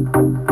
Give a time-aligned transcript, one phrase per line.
[0.00, 0.49] Good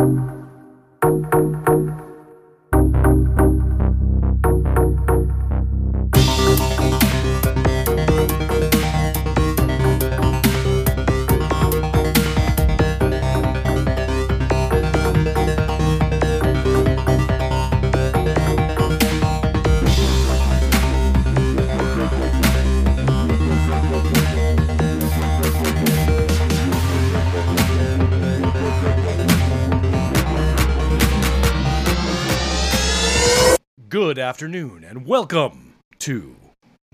[34.38, 36.36] afternoon and welcome to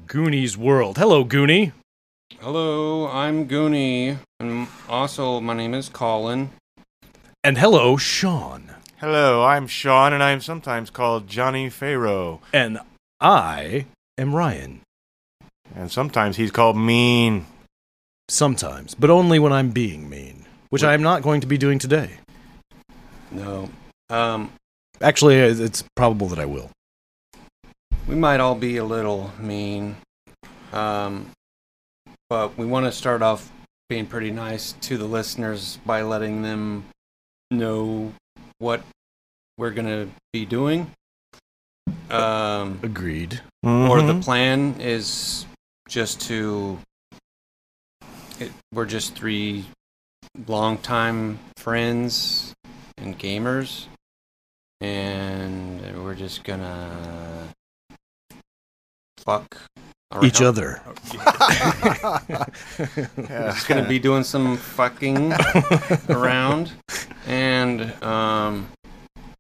[0.07, 0.97] Goonies World.
[0.97, 1.73] Hello, Goonie.
[2.41, 6.49] Hello, I'm Goonie, and also my name is Colin.
[7.45, 8.71] And hello, Sean.
[8.97, 12.41] Hello, I'm Sean, and I'm sometimes called Johnny Pharaoh.
[12.55, 12.79] And
[13.21, 13.85] I
[14.17, 14.81] am Ryan.
[15.77, 17.45] And sometimes he's called Mean.
[18.27, 21.79] Sometimes, but only when I'm being mean, which I am not going to be doing
[21.79, 22.13] today.
[23.31, 23.69] No,
[24.09, 24.51] um,
[25.01, 26.71] Actually, it's probable that I will.
[28.07, 29.97] We might all be a little mean,
[30.73, 31.31] um,
[32.29, 33.51] but we want to start off
[33.89, 36.85] being pretty nice to the listeners by letting them
[37.51, 38.13] know
[38.59, 38.83] what
[39.59, 40.91] we're gonna be doing.
[42.11, 43.41] Um, Agreed.
[43.63, 44.23] or the Mhm.
[44.25, 45.47] plan is
[45.89, 46.79] just to
[48.41, 49.65] it, we're just three
[50.49, 52.53] longtime friends
[52.99, 53.87] and gamers
[54.81, 57.49] and we're just gonna
[59.25, 59.57] fuck
[60.23, 60.81] Each other.
[63.17, 65.33] we're just gonna be doing some fucking
[66.09, 66.73] around.
[67.27, 68.69] And um,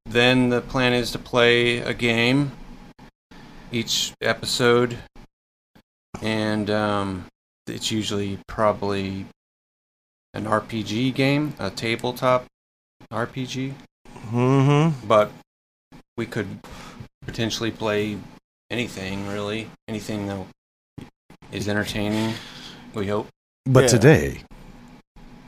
[0.07, 2.53] then the plan is to play a game
[3.71, 4.97] each episode.
[6.23, 7.27] And um,
[7.67, 9.27] it's usually probably
[10.35, 12.45] an rpg game a tabletop
[13.13, 13.73] rpg
[14.33, 14.93] Mhm.
[15.07, 15.31] but
[16.17, 16.59] we could
[17.25, 18.19] potentially play
[18.75, 20.37] anything really anything that
[21.53, 22.35] is entertaining
[22.95, 23.29] we hope
[23.67, 23.89] But Yeah.
[23.97, 24.27] today,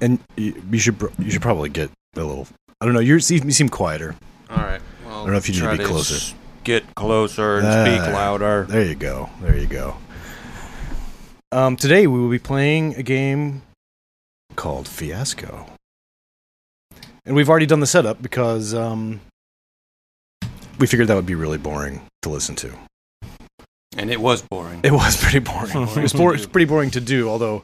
[0.01, 2.47] and you, you should you should probably get a little.
[2.81, 3.01] I don't know.
[3.01, 4.15] You're, you seem quieter.
[4.49, 6.15] all right well I don't know if you need to be closer.
[6.15, 7.85] s- get closer and Ah.
[7.85, 9.29] speak louder There you go.
[9.43, 9.97] There you go.
[11.53, 13.63] Um, today we will be playing a game
[14.57, 15.67] called Fiasco,
[17.25, 19.21] and we've already done the setup because um,
[20.79, 22.71] we figured that would be really boring to listen to.
[23.97, 25.71] And it was boring It was pretty boring.
[25.89, 27.63] it was bor- it's pretty boring to do, although.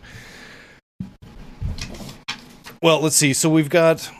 [2.83, 3.33] Well, let's see.
[3.33, 4.11] So we've got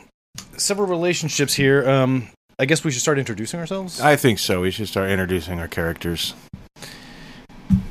[0.57, 1.87] several relationships here.
[1.89, 3.99] Um, I guess we should start introducing ourselves.
[3.99, 4.61] I think so.
[4.61, 6.33] We should start introducing our characters.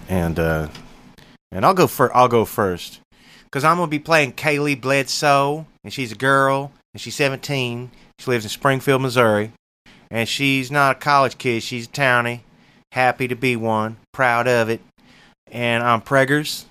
[0.08, 0.68] And uh
[1.50, 3.00] and I'll go for I'll go first.
[3.50, 7.90] Cuz I'm going to be playing Kaylee Bledsoe, and she's a girl, and she's 17.
[8.18, 9.52] She lives in Springfield, Missouri.
[10.10, 12.40] And she's not a college kid, she's a townie.
[12.92, 14.80] Happy to be one, proud of it.
[15.50, 16.64] And I'm preggers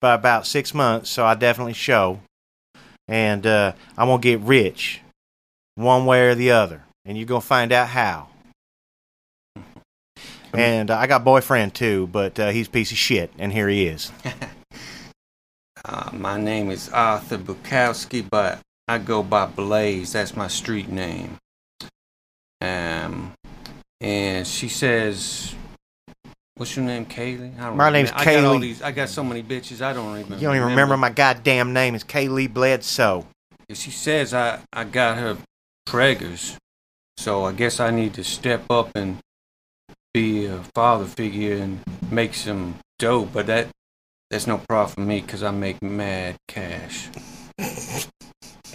[0.00, 2.20] by about 6 months, so I definitely show.
[3.08, 5.00] And uh I'm going to get rich
[5.74, 8.28] one way or the other, and you're going to find out how.
[10.52, 13.68] And uh, I got boyfriend too, but uh, he's a piece of shit, and here
[13.68, 14.12] he is.
[15.84, 21.36] uh, my name is arthur bukowski but i go by blaze that's my street name
[22.60, 23.32] um
[24.04, 25.54] and she says
[26.56, 28.60] what's your name kaylee I don't My name's I got all Kaylee.
[28.60, 31.72] these i got so many bitches i don't even You don't even remember my goddamn
[31.72, 33.26] name is Kaylee Bledsoe.
[33.72, 35.38] She says I, I got her
[35.88, 36.56] preggers,
[37.16, 39.16] so I guess I need to step up and
[40.12, 43.24] be a father figure and make some dough.
[43.24, 43.68] But that
[44.30, 47.08] that's no problem for me because I make mad cash.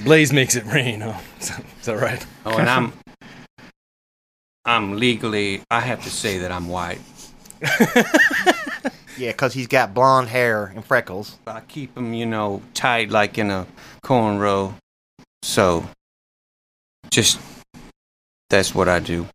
[0.03, 1.01] Blaze makes it rain.
[1.01, 1.19] Huh?
[1.39, 2.25] Is that right?
[2.47, 2.93] Oh, and I'm
[4.65, 7.01] I'm legally I have to say that I'm white.
[9.17, 11.37] Yeah, 'cause he's got blonde hair and freckles.
[11.45, 13.67] I keep them, you know, tight like in a
[14.01, 14.75] cornrow.
[15.43, 15.85] So
[17.09, 17.37] just
[18.49, 19.27] that's what I do.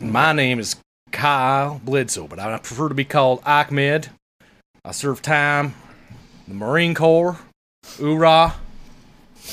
[0.00, 0.76] My name is
[1.12, 4.08] Kyle Bledsoe, but I prefer to be called Ahmed.
[4.82, 5.74] I served time
[6.46, 7.38] in the Marine Corps,
[7.98, 8.54] hoorah,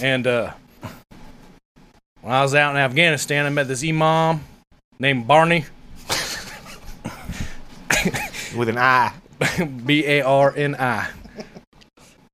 [0.02, 0.54] and uh,
[2.22, 4.40] when I was out in Afghanistan, I met this imam
[5.00, 5.66] named Barney,
[8.56, 9.14] with an eye.
[9.86, 11.10] B A R N I,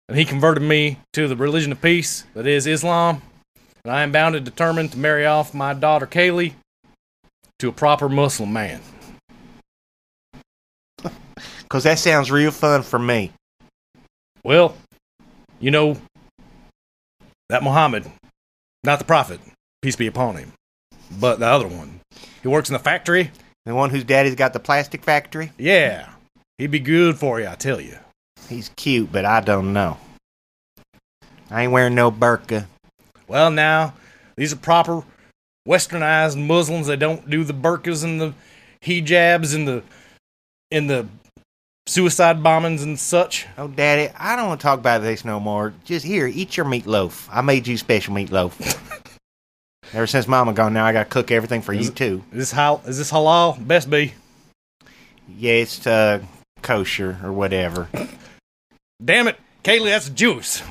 [0.08, 3.22] and he converted me to the religion of peace, that is Islam.
[3.84, 6.54] And I am bound and determined to marry off my daughter Kaylee
[7.60, 8.82] to a proper Muslim man.
[11.64, 13.32] Because that sounds real fun for me.
[14.44, 14.78] Well,
[15.60, 15.98] you know,
[17.50, 18.06] that Muhammad,
[18.84, 19.40] Not the prophet,
[19.82, 20.54] peace be upon him,
[21.20, 22.00] but the other one.
[22.42, 23.32] He works in the factory.
[23.66, 25.52] The one whose daddy's got the plastic factory?
[25.58, 26.10] Yeah,
[26.58, 27.98] he'd be good for you, I tell you.
[28.50, 29.98] He's cute, but I don't know.
[31.50, 32.66] I ain't wearing no burqa.
[33.28, 33.94] Well, now
[34.36, 35.04] these are proper
[35.68, 36.88] westernized Muslims.
[36.88, 38.34] They don't do the burqas and the
[38.82, 39.84] hijabs and the
[40.72, 41.08] and the
[41.88, 43.46] suicide bombings and such.
[43.58, 45.74] Oh, daddy, I don't want to talk about this no more.
[45.86, 47.28] Just here, eat your meatloaf.
[47.32, 48.54] I made you special meatloaf.
[49.94, 52.24] Ever since Mama gone, now I got to cook everything for Is you too.
[52.32, 53.66] Is this hal- is this halal?
[53.66, 54.14] Best be.
[55.38, 56.22] Yeah, it's uh,
[56.62, 57.88] kosher or whatever.
[59.04, 60.62] Damn it, Kaylee, that's Jewish.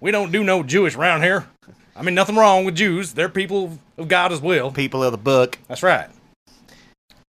[0.00, 1.46] we don't do no Jewish around here.
[1.94, 3.14] I mean, nothing wrong with Jews.
[3.14, 4.70] They're people of God as well.
[4.72, 5.58] People of the book.
[5.68, 6.10] That's right.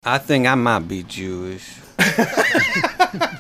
[0.05, 1.77] I think I might be Jewish.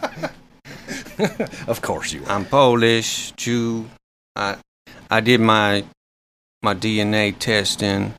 [1.66, 2.30] Of course you are.
[2.30, 3.88] I'm Polish, Jew.
[4.36, 4.56] I
[5.10, 5.84] I did my
[6.62, 8.14] my DNA testing,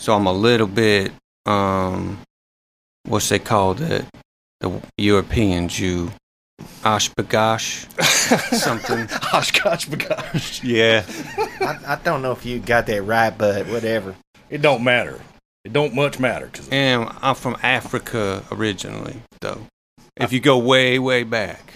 [0.00, 1.12] so I'm a little bit
[1.46, 2.18] um,
[3.06, 4.04] what's they called it?
[4.60, 6.10] The European Jew,
[6.82, 7.86] Ashbagash,
[8.54, 9.06] something.
[9.32, 10.62] Oshkosh bagosh.
[10.62, 11.04] Yeah.
[11.60, 14.14] I, I don't know if you got that right, but whatever.
[14.50, 15.20] It don't matter.
[15.64, 16.48] It don't much matter.
[16.52, 19.66] Cause And I'm from Africa originally, though.
[20.16, 21.74] If you go way, way back.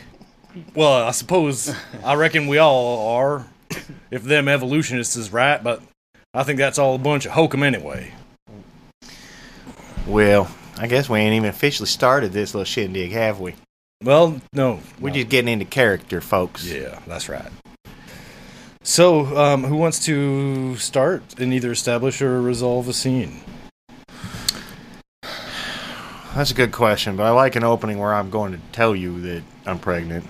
[0.75, 3.47] well, I suppose I reckon we all are,
[4.11, 5.63] if them evolutionists is right.
[5.63, 5.83] But
[6.35, 8.13] I think that's all a bunch of hokum anyway.
[10.07, 13.55] Well, I guess we ain't even officially started this little shindig, have we?
[14.03, 15.17] Well, no, We're no.
[15.17, 16.65] just getting into character, folks.
[16.65, 17.51] Yeah, that's right.
[18.83, 23.43] So, um, who wants to start and either establish or resolve a scene?
[26.35, 29.21] That's a good question, but I like an opening where I'm going to tell you
[29.21, 30.25] that I'm pregnant.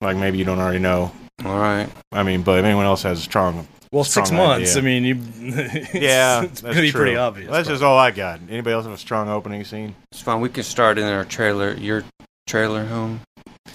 [0.00, 1.12] Like maybe you don't already know.
[1.44, 1.88] All right.
[2.12, 4.76] I mean, but if anyone else has a strong Well, Strong six months.
[4.76, 4.82] idea.
[4.82, 5.18] I mean, you.
[5.56, 7.00] it's, Yeah, it's that's pretty true.
[7.00, 7.50] pretty obvious.
[7.50, 8.40] That's but- just all I got.
[8.48, 9.94] Anybody else have a strong opening scene?
[10.12, 10.40] It's fine.
[10.40, 12.04] We can start in our trailer, your
[12.46, 13.20] trailer home.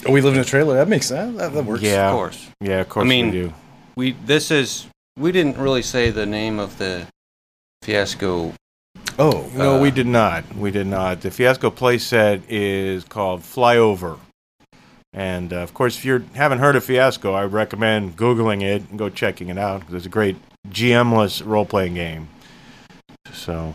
[0.06, 0.74] Oh, we live in a trailer.
[0.74, 1.36] That makes sense.
[1.38, 1.82] That, that works.
[1.82, 2.08] Yeah.
[2.08, 2.46] Of course.
[2.60, 3.52] Yeah, of course I mean- we do.
[3.96, 4.86] We this is
[5.18, 7.06] we didn't really say the name of the
[7.82, 8.52] fiasco.
[9.18, 10.44] Oh, No, Uh, we did not.
[10.56, 11.22] We did not.
[11.22, 14.18] The Fiasco playset is called Flyover.
[15.12, 18.98] And uh, of course, if you haven't heard of Fiasco, I recommend Googling it and
[18.98, 20.36] go checking it out because it's a great
[20.68, 22.28] GMless role-playing game.
[23.32, 23.74] So,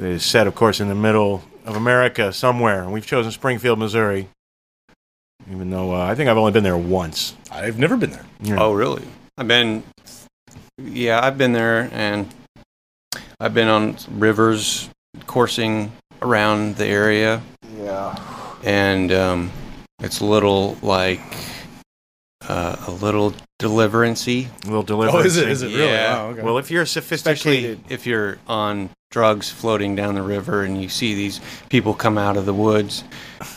[0.00, 2.88] it's set, of course, in the middle of America somewhere.
[2.88, 4.28] We've chosen Springfield, Missouri.
[5.50, 7.36] Even though uh, I think I've only been there once.
[7.50, 8.24] I've never been there.
[8.40, 8.56] Yeah.
[8.58, 9.04] Oh, really?
[9.36, 9.82] I've been.
[10.78, 12.32] Yeah, I've been there, and
[13.38, 14.88] I've been on rivers
[15.26, 15.92] coursing
[16.22, 17.42] around the area,
[17.76, 18.18] yeah.
[18.64, 19.50] And um,
[20.00, 21.20] it's a little like
[22.48, 24.48] uh, a little deliverancy.
[24.64, 25.24] A little deliverance.
[25.24, 25.48] Oh, is it?
[25.48, 25.84] Is it really?
[25.84, 26.14] Yeah.
[26.14, 26.42] Wow, okay.
[26.42, 27.12] Well, if you're especially
[27.62, 32.18] sophisticated, if you're on drugs floating down the river and you see these people come
[32.18, 33.04] out of the woods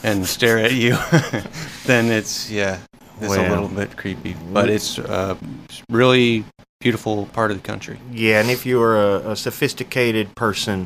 [0.03, 0.95] and stare at you
[1.87, 2.77] then it's yeah
[3.19, 3.41] it's Well.
[3.41, 5.35] a little bit creepy but it's uh,
[5.89, 6.45] really
[6.79, 10.85] beautiful part of the country Yeah, and if you are a, a sophisticated person,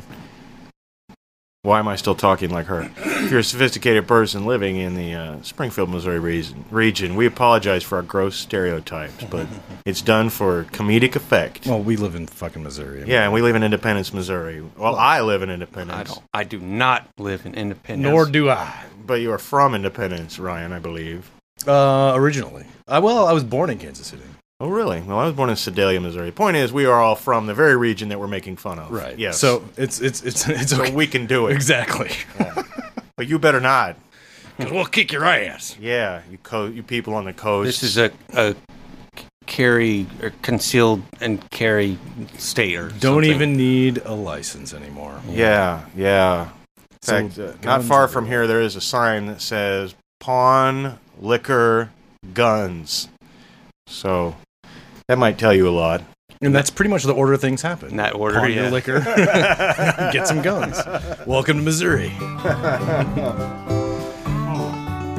[1.64, 2.90] why am I still talking like her?
[2.96, 7.84] If you're a sophisticated person living in the uh, Springfield, Missouri region, region, we apologize
[7.84, 9.46] for our gross stereotypes, but
[9.84, 11.66] it's done for comedic effect.
[11.68, 13.04] well, we live in fucking Missouri.
[13.06, 14.60] Yeah, and we live in Independence, Missouri.
[14.76, 18.50] Well, I live in Independence, i don't i do not live in independence Nor do
[18.50, 18.84] I.
[19.06, 21.30] but you are from Independence, Ryan, I believe.
[21.64, 24.24] Uh, originally, I well, I was born in Kansas City.
[24.62, 25.00] Oh, really?
[25.00, 26.30] Well, I was born in Sedalia, Missouri.
[26.30, 28.92] Point is, we are all from the very region that we're making fun of.
[28.92, 29.18] Right.
[29.18, 29.36] Yes.
[29.40, 30.92] So it's it's it's it's so okay.
[30.94, 32.12] we can do it, exactly.
[33.16, 33.96] but you better not.
[34.56, 35.76] Because we'll kick your ass.
[35.80, 37.66] Yeah, you co- you people on the coast.
[37.66, 38.54] this is a, a
[39.46, 41.98] carry or concealed and carry
[42.38, 43.30] state or Don't something.
[43.32, 45.20] even need a license anymore.
[45.28, 46.50] Yeah, yeah.
[47.08, 51.90] In So, uh, not far from here, there is a sign that says pawn, liquor,
[52.32, 53.08] guns.
[53.88, 54.36] So
[55.12, 56.02] that might tell you a lot.
[56.40, 57.90] And that's pretty much the order things happen.
[57.90, 59.00] in that order Pawn yeah your liquor,
[60.10, 60.80] get some guns.
[61.26, 62.10] Welcome to Missouri.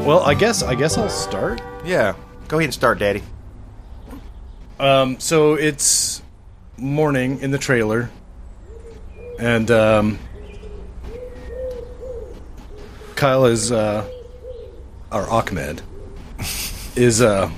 [0.03, 1.61] well, I guess I guess I'll start.
[1.85, 2.15] Yeah.
[2.47, 3.21] Go ahead and start, Daddy.
[4.79, 6.23] Um, so it's
[6.75, 8.09] morning in the trailer,
[9.37, 10.17] and um,
[13.13, 14.09] Kyle is uh,
[15.11, 15.83] or Ahmed
[16.95, 17.51] is uh,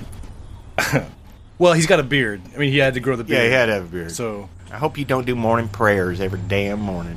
[1.58, 2.40] well, he's got a beard.
[2.54, 3.38] I mean, he had to grow the beard.
[3.42, 4.12] Yeah, he had to have a beard.
[4.12, 7.16] So, I hope you don't do morning prayers every damn morning.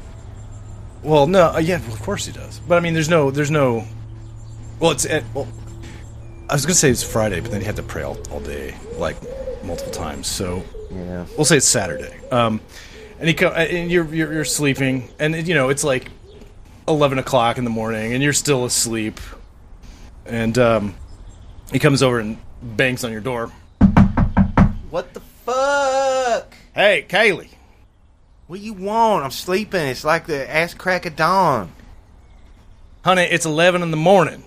[1.03, 2.60] well, no, uh, yeah, of course he does.
[2.67, 3.86] But I mean, there's no, there's no.
[4.79, 5.48] Well, it's uh, well,
[6.50, 8.75] I was gonna say it's Friday, but then he had to pray all, all day,
[8.98, 9.17] like
[9.63, 10.27] multiple times.
[10.27, 11.25] So Yeah.
[11.38, 12.15] we'll say it's Saturday.
[12.31, 12.62] Um,
[13.19, 16.10] and he co- and you're, you're you're sleeping, and you know it's like
[16.88, 19.19] eleven o'clock in the morning, and you're still asleep.
[20.25, 20.96] And um,
[21.72, 23.51] he comes over and bangs on your door.
[25.50, 26.53] Fuck?
[26.75, 27.50] Hey, Kaylee.
[28.48, 29.25] What you want?
[29.25, 29.88] I'm sleeping.
[29.88, 31.72] It's like the ass crack of dawn.
[33.03, 34.44] Honey, it's 11 in the morning.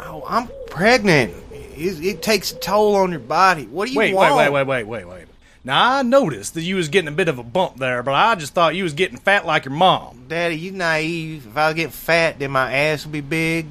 [0.00, 1.34] Oh, I'm pregnant.
[1.52, 3.66] It, it takes a toll on your body.
[3.66, 4.36] What do you Wait, want?
[4.36, 5.26] wait, wait, wait, wait, wait, wait.
[5.64, 8.34] Now, I noticed that you was getting a bit of a bump there, but I
[8.34, 10.26] just thought you was getting fat like your mom.
[10.28, 11.46] Daddy, you naive.
[11.46, 13.66] If I get fat, then my ass will be big.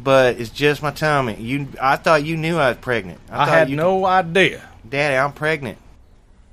[0.00, 1.36] But it's just my tummy.
[1.36, 3.20] You, I thought you knew I was pregnant.
[3.30, 4.67] I, thought had you, no idea.
[4.86, 5.78] Daddy, I'm pregnant.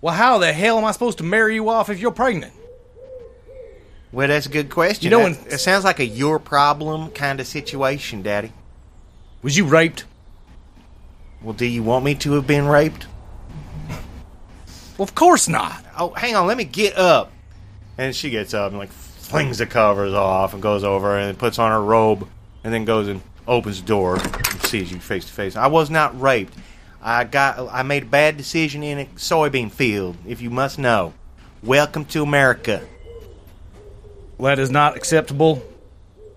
[0.02, 2.54] Well, how the hell am I supposed to marry you off if you're pregnant?
[4.12, 5.04] Well, that's a good question.
[5.06, 8.52] You know That- when- it sounds like a your problem kind of situation, Daddy.
[9.42, 10.06] Was you raped?
[11.42, 13.08] Well, do you want me to have been raped?
[14.98, 15.84] Well, of course not.
[15.98, 17.32] Oh, hang on, let me get up.
[17.98, 21.60] And she gets up and like flings the covers off and goes over and puts
[21.60, 22.28] on her robe
[22.64, 25.56] and then goes and opens the door and sees you face to face.
[25.56, 26.54] I was not raped.
[27.08, 31.14] I got I made a bad decision in a soybean field, if you must know.
[31.62, 32.82] Welcome to America.
[34.40, 35.64] That is not acceptable.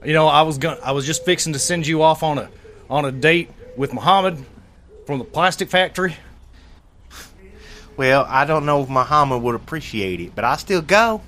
[0.05, 2.51] You know, I was going I was just fixing to send you off on a
[2.91, 4.45] on a date with Muhammad
[5.07, 6.15] from the plastic factory.
[7.97, 11.23] Well, I don't know if Muhammad would appreciate it, but I still go.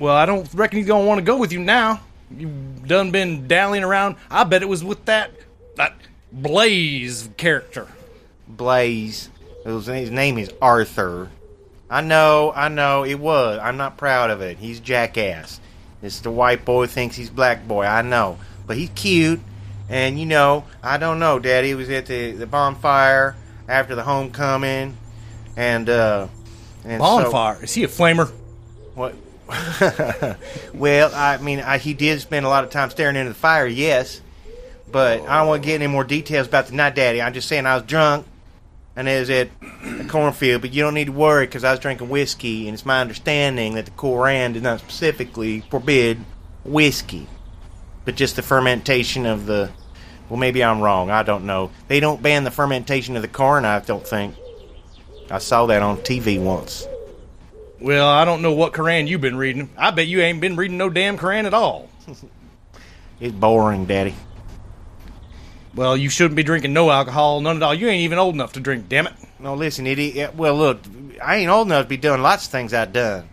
[0.00, 2.00] Well, I don't reckon he's gonna want to go with you now.
[2.36, 2.48] You
[2.84, 4.16] done been dallying around.
[4.28, 5.30] I bet it was with that
[5.76, 5.94] that
[6.32, 7.86] Blaze character.
[8.48, 9.30] Blaze.
[9.64, 11.30] His name is Arthur.
[11.90, 13.58] I know, I know, it was.
[13.62, 14.58] I'm not proud of it.
[14.58, 15.60] He's jackass.
[16.02, 17.84] It's the white boy thinks he's black boy.
[17.84, 19.40] I know, but he's cute.
[19.88, 21.74] And you know, I don't know, Daddy.
[21.74, 23.36] Was at the, the bonfire
[23.66, 24.96] after the homecoming,
[25.56, 26.28] and uh,
[26.84, 27.64] and so- Bonfire.
[27.64, 28.30] Is he a flamer?
[28.94, 29.14] what?
[30.74, 33.66] well, I mean, I, he did spend a lot of time staring into the fire,
[33.66, 34.20] yes.
[34.92, 37.22] But I don't want to get any more details about the night, Daddy.
[37.22, 38.26] I'm just saying I was drunk
[38.98, 39.48] and it was at
[40.00, 42.84] a cornfield, but you don't need to worry because I was drinking whiskey, and it's
[42.84, 46.18] my understanding that the Koran did not specifically forbid
[46.64, 47.28] whiskey,
[48.04, 49.70] but just the fermentation of the.
[50.28, 51.10] Well, maybe I'm wrong.
[51.10, 51.70] I don't know.
[51.86, 54.34] They don't ban the fermentation of the corn, I don't think.
[55.30, 56.88] I saw that on TV once.
[57.80, 59.70] Well, I don't know what Koran you've been reading.
[59.78, 61.88] I bet you ain't been reading no damn Koran at all.
[63.20, 64.14] It's boring, Daddy.
[65.78, 67.72] Well, you shouldn't be drinking no alcohol, none at all.
[67.72, 69.12] You ain't even old enough to drink, damn it.
[69.38, 70.34] No, listen, it.
[70.34, 70.80] Well, look,
[71.22, 73.28] I ain't old enough to be doing lots of things I've done,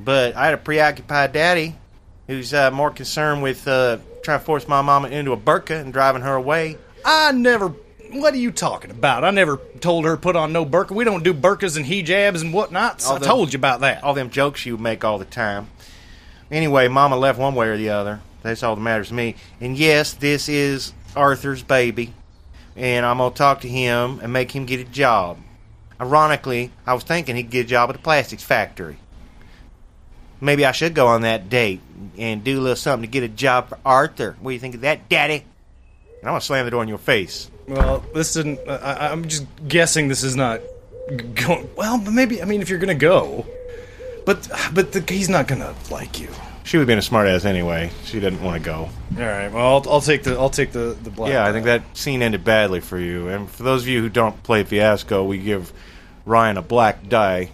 [0.00, 1.76] but I had a preoccupied daddy
[2.28, 5.92] who's uh, more concerned with uh, trying to force my mama into a burqa and
[5.92, 6.78] driving her away.
[7.04, 7.74] I never.
[8.10, 9.24] What are you talking about?
[9.24, 10.92] I never told her to put on no burqa.
[10.92, 13.06] We don't do burqas and hijabs and whatnots.
[13.10, 14.02] I told you about that.
[14.02, 15.68] All them jokes you make all the time.
[16.50, 18.22] Anyway, mama left one way or the other.
[18.40, 19.34] That's all that matters to me.
[19.60, 22.12] And yes, this is Arthur's baby,
[22.76, 25.38] and I'm gonna talk to him and make him get a job.
[26.00, 28.98] Ironically, I was thinking he'd get a job at a plastics factory.
[30.40, 31.80] Maybe I should go on that date
[32.18, 34.36] and do a little something to get a job for Arthur.
[34.40, 35.44] What do you think of that, Daddy?
[36.20, 37.50] And I'm gonna slam the door in your face.
[37.66, 38.60] Well, this isn't.
[38.68, 40.60] I, I'm just guessing this is not
[41.34, 41.68] going.
[41.76, 42.42] Well, but maybe.
[42.42, 43.46] I mean, if you're gonna go,
[44.26, 46.28] but but the, he's not gonna like you.
[46.66, 47.92] She would have been a smartass anyway.
[48.06, 48.88] She didn't want to go.
[49.16, 49.46] All right.
[49.52, 51.30] Well, I'll, I'll take the I'll take the the black.
[51.32, 53.28] Yeah, I think that scene ended badly for you.
[53.28, 55.72] And for those of you who don't play Fiasco, we give
[56.24, 57.50] Ryan a black die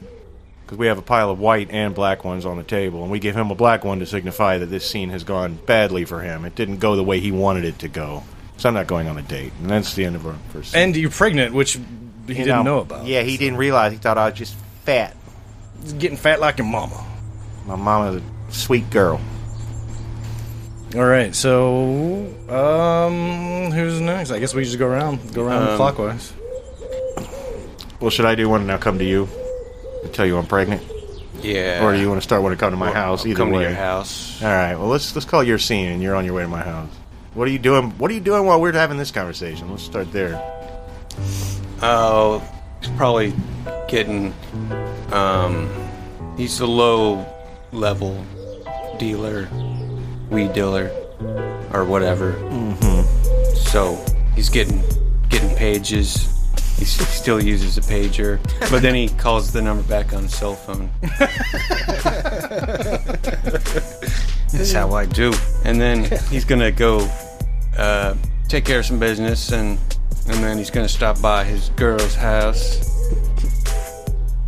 [0.64, 3.18] because we have a pile of white and black ones on the table, and we
[3.18, 6.46] give him a black one to signify that this scene has gone badly for him.
[6.46, 8.22] It didn't go the way he wanted it to go.
[8.56, 10.72] So I'm not going on a date, and that's the end of our first.
[10.72, 10.80] Scene.
[10.80, 11.80] And you're pregnant, which he
[12.28, 13.04] You didn't know, about.
[13.04, 13.92] Yeah, he didn't realize.
[13.92, 14.54] He thought I was just
[14.86, 15.14] fat.
[15.98, 17.04] Getting fat like your mama.
[17.66, 19.20] My mama's a sweet girl.
[20.94, 21.34] All right.
[21.34, 24.30] So, um, who's next?
[24.30, 26.32] I guess we just go around, go around Um, clockwise.
[28.00, 29.28] Well, should I do one and now come to you
[30.02, 30.82] and tell you I'm pregnant,
[31.40, 31.82] Yeah.
[31.84, 33.20] or do you want to start when I come to my Well, house?
[33.22, 33.62] I'll Either come way.
[33.64, 34.42] to your house.
[34.42, 34.74] All right.
[34.74, 36.90] Well, let's let's call your scene, and you're on your way to my house.
[37.34, 37.92] What are you doing?
[37.98, 39.70] What are you doing while we're having this conversation?
[39.70, 40.34] Let's start there.
[41.80, 42.42] Oh,
[42.80, 43.32] he's probably
[43.88, 44.34] getting.
[45.12, 45.70] Um,
[46.36, 47.24] he's a low
[47.72, 48.22] level
[49.02, 49.48] dealer,
[50.30, 50.88] weed dealer,
[51.72, 52.34] or whatever.
[52.34, 53.56] Mm-hmm.
[53.56, 53.98] So
[54.36, 54.80] he's getting
[55.28, 56.28] getting pages.
[56.78, 58.38] He still uses a pager,
[58.70, 60.88] but then he calls the number back on his cell phone.
[64.52, 65.32] That's how I do.
[65.64, 67.10] And then he's gonna go
[67.76, 68.14] uh,
[68.46, 69.80] take care of some business and
[70.28, 72.91] and then he's gonna stop by his girl's house.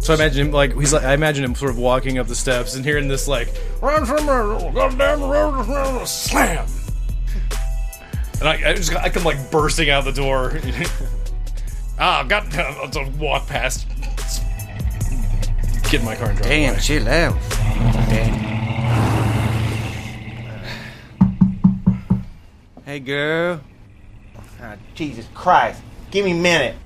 [0.05, 2.35] So I imagine him like he's like I imagine him sort of walking up the
[2.35, 3.49] steps and hearing this like
[3.81, 6.67] run from her, go down the road, slam.
[8.39, 10.61] And I, I just I come like bursting out the door.
[11.99, 13.89] ah, got I'll just walk past,
[15.91, 16.83] get in my car and drive Damn, away.
[16.83, 17.35] chill out.
[22.85, 23.63] Hey, girl.
[24.61, 25.81] Ah, Jesus Christ.
[26.11, 26.77] Give me a minute.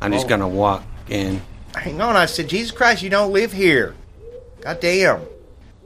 [0.00, 1.42] I'm just gonna walk in.
[1.74, 2.16] Hang on.
[2.16, 3.94] I said, Jesus Christ, you don't live here.
[4.60, 5.20] God damn.
[5.20, 5.26] You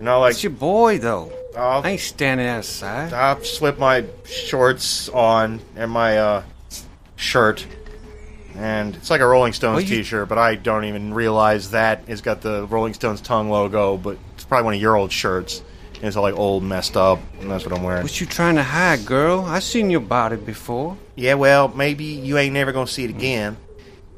[0.05, 1.33] know, like, It's your boy, though.
[1.57, 3.13] I'll, I ain't standing outside.
[3.13, 6.43] I'll slip my shorts on and my uh,
[7.17, 7.67] shirt.
[8.55, 11.71] And it's like a Rolling Stones Well, you- t shirt, but I don't even realize
[11.73, 15.13] that it's got the Rolling Stones tongue logo, but it's probably one of your old
[15.13, 15.63] shirts.
[15.95, 18.03] And it's all like old, messed up, and that's what I'm wearing.
[18.05, 19.45] What you trying to hide, girl?
[19.45, 20.97] I seen your body before.
[21.17, 23.57] Yeah, well, maybe you ain't never gonna see it again.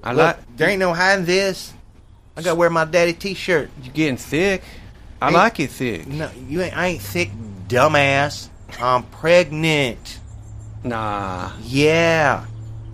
[0.03, 1.73] I Look, like there ain't no hiding this.
[2.37, 3.71] I gotta wear my daddy t-shirt.
[3.83, 4.63] you getting thick.
[5.21, 6.07] I Ain't- like it thick.
[6.07, 6.77] No, you ain't.
[6.77, 7.31] I ain't thick,
[7.69, 8.49] dumbass.
[8.81, 10.19] I'm pregnant.
[10.83, 12.45] Nah, Yeah,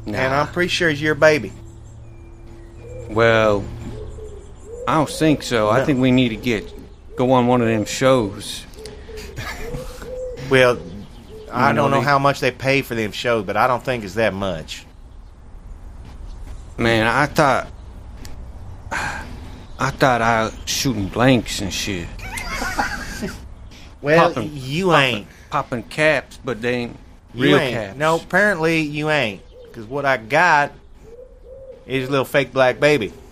[0.06, 0.18] nah.
[0.18, 1.52] and I'm pretty sure it's your baby.
[3.10, 3.62] well,
[4.88, 5.68] I don't think so.
[5.68, 6.72] I think we need to get
[7.16, 8.64] go on one of them shows.
[10.50, 10.78] Well,
[11.52, 14.04] I don't know they- how much they pay for them shows, but I don't think
[14.04, 14.85] it's that much.
[16.78, 17.68] Man, I thought
[18.92, 22.06] I thought I was shooting blanks and shit,
[24.02, 24.50] Well, Poppin'.
[24.54, 25.26] you ain't.
[25.50, 26.96] popping caps, but they ain't
[27.34, 27.74] You real ain't.
[27.74, 27.98] caps.
[27.98, 29.42] No, apparently you ain't.
[29.64, 30.72] Because what I got
[31.86, 33.12] is a little fake black baby.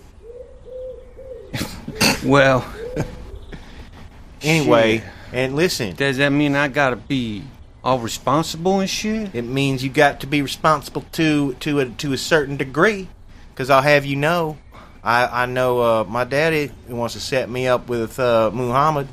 [2.25, 2.65] Well,
[4.41, 5.07] Anyway, Shit.
[5.31, 7.43] and listen, does that mean I gotta be
[7.83, 9.33] all responsible and shit?
[9.35, 13.07] it means you got to be responsible to to a to a certain degree.
[13.55, 14.57] Because I'll have you know,
[15.01, 19.07] I I know uh, my daddy wants to set me up with uh, Muhammad,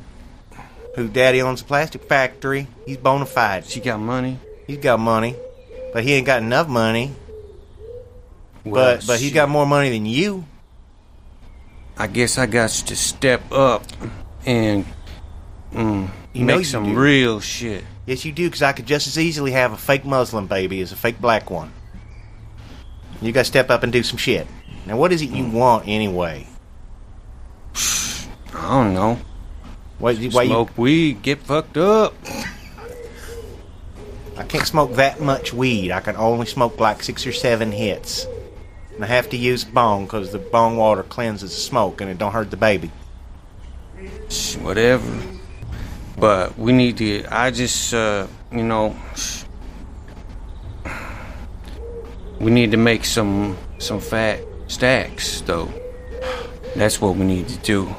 [0.97, 2.67] who daddy owns a plastic factory.
[2.84, 3.67] He's bona fide.
[3.67, 4.38] She got money.
[4.67, 5.36] He's got money,
[5.93, 7.12] but he ain't got enough money.
[8.64, 9.34] Well, but but he's shit.
[9.34, 10.45] got more money than you.
[11.97, 13.84] I guess I got to step up
[14.45, 14.84] and
[15.73, 16.99] mm, You know make you some do.
[16.99, 17.84] real shit.
[18.06, 20.90] Yes, you do, because I could just as easily have a fake Muslim baby as
[20.90, 21.73] a fake black one.
[23.23, 24.47] You got to step up and do some shit.
[24.85, 26.47] Now, what is it you want anyway?
[28.54, 29.19] I don't know.
[29.99, 32.15] Why you, Smoke weed, get fucked up.
[34.37, 35.93] I can't smoke that much weed.
[35.93, 38.26] I can only smoke like six or seven hits.
[38.95, 42.19] And I have to use bong because the bong water cleanses the smoke and it
[42.19, 42.91] don't hurt the baby.
[44.61, 45.23] Whatever.
[46.19, 47.25] But we need to.
[47.30, 48.97] I just, uh, you know,
[52.43, 55.73] we need to make some some fat stacks though.
[56.76, 57.95] That's what we need to do.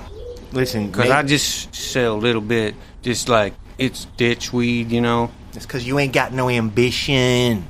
[0.51, 5.31] Listen, Cause I just sell a little bit, just like it's ditch weed, you know.
[5.53, 7.65] it's because you ain't got no ambition.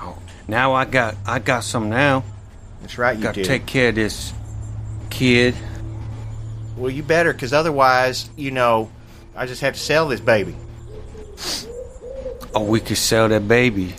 [0.00, 0.18] Oh,
[0.48, 2.24] now I got I got some now.
[2.80, 4.32] That's right, you Got to take care of this
[5.10, 5.54] kid.
[6.76, 8.90] well, you better, because otherwise, you know,
[9.36, 10.54] I just have to sell this baby.
[12.54, 13.94] Oh, we could sell that baby.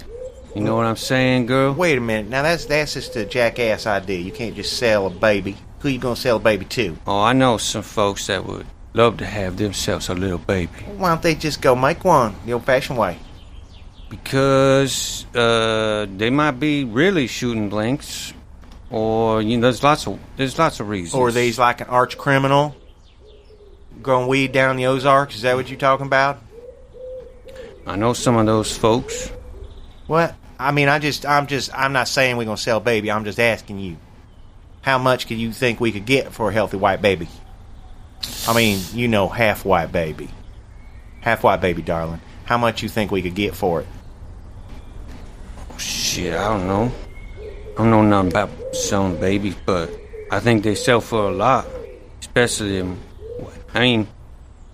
[0.55, 1.73] You know what I'm saying, girl?
[1.73, 2.29] Wait a minute.
[2.29, 4.19] Now that's that's just a jackass idea.
[4.19, 5.57] You can't just sell a baby.
[5.79, 6.97] Who you gonna sell a baby to?
[7.05, 10.71] Oh, I know some folks that would love to have themselves a little baby.
[10.95, 13.19] Why don't they just go make one the old-fashioned way?
[14.09, 18.33] Because uh, they might be really shooting blanks,
[18.89, 21.15] or you know, there's lots of there's lots of reasons.
[21.15, 22.77] Or are these like an arch criminal
[24.01, 25.35] growing weed down the Ozarks?
[25.35, 26.41] Is that what you're talking about?
[27.85, 29.31] I know some of those folks.
[30.07, 30.33] What?
[30.59, 33.11] I mean, I just, I'm just, I'm not saying we're gonna sell baby.
[33.11, 33.97] I'm just asking you,
[34.81, 37.27] how much could you think we could get for a healthy white baby?
[38.47, 40.29] I mean, you know, half white baby,
[41.21, 42.21] half white baby, darling.
[42.45, 43.87] How much you think we could get for it?
[45.77, 46.91] Shit, I don't know.
[47.73, 49.89] I don't know nothing about selling babies, but
[50.31, 51.67] I think they sell for a lot,
[52.21, 52.81] especially.
[53.73, 54.07] I mean,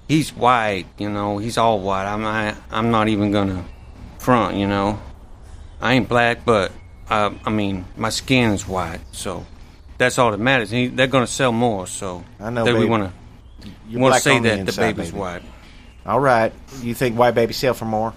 [0.08, 1.40] he's white, you know.
[1.40, 2.06] He's all white.
[2.06, 2.56] I'm not.
[2.70, 3.66] I'm not even gonna
[4.20, 5.00] front, you know.
[5.82, 6.72] I ain't black, but
[7.10, 9.46] uh, I mean, my skin is white, so
[9.98, 10.70] that's all that matters.
[10.70, 13.12] He, they're gonna sell more, so I know, that we baby.
[13.88, 15.20] You're want to black say that the inside, baby's baby.
[15.20, 15.44] white.
[16.06, 16.54] All right.
[16.82, 18.14] You think white babies sell for more?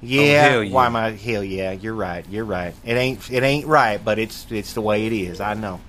[0.00, 0.48] Yeah.
[0.48, 0.72] hell yeah.
[0.72, 1.72] Why my hell yeah?
[1.72, 2.24] You're right.
[2.30, 2.74] You're right.
[2.84, 5.40] It ain't it ain't right, but it's it's the way it is.
[5.40, 5.80] I know.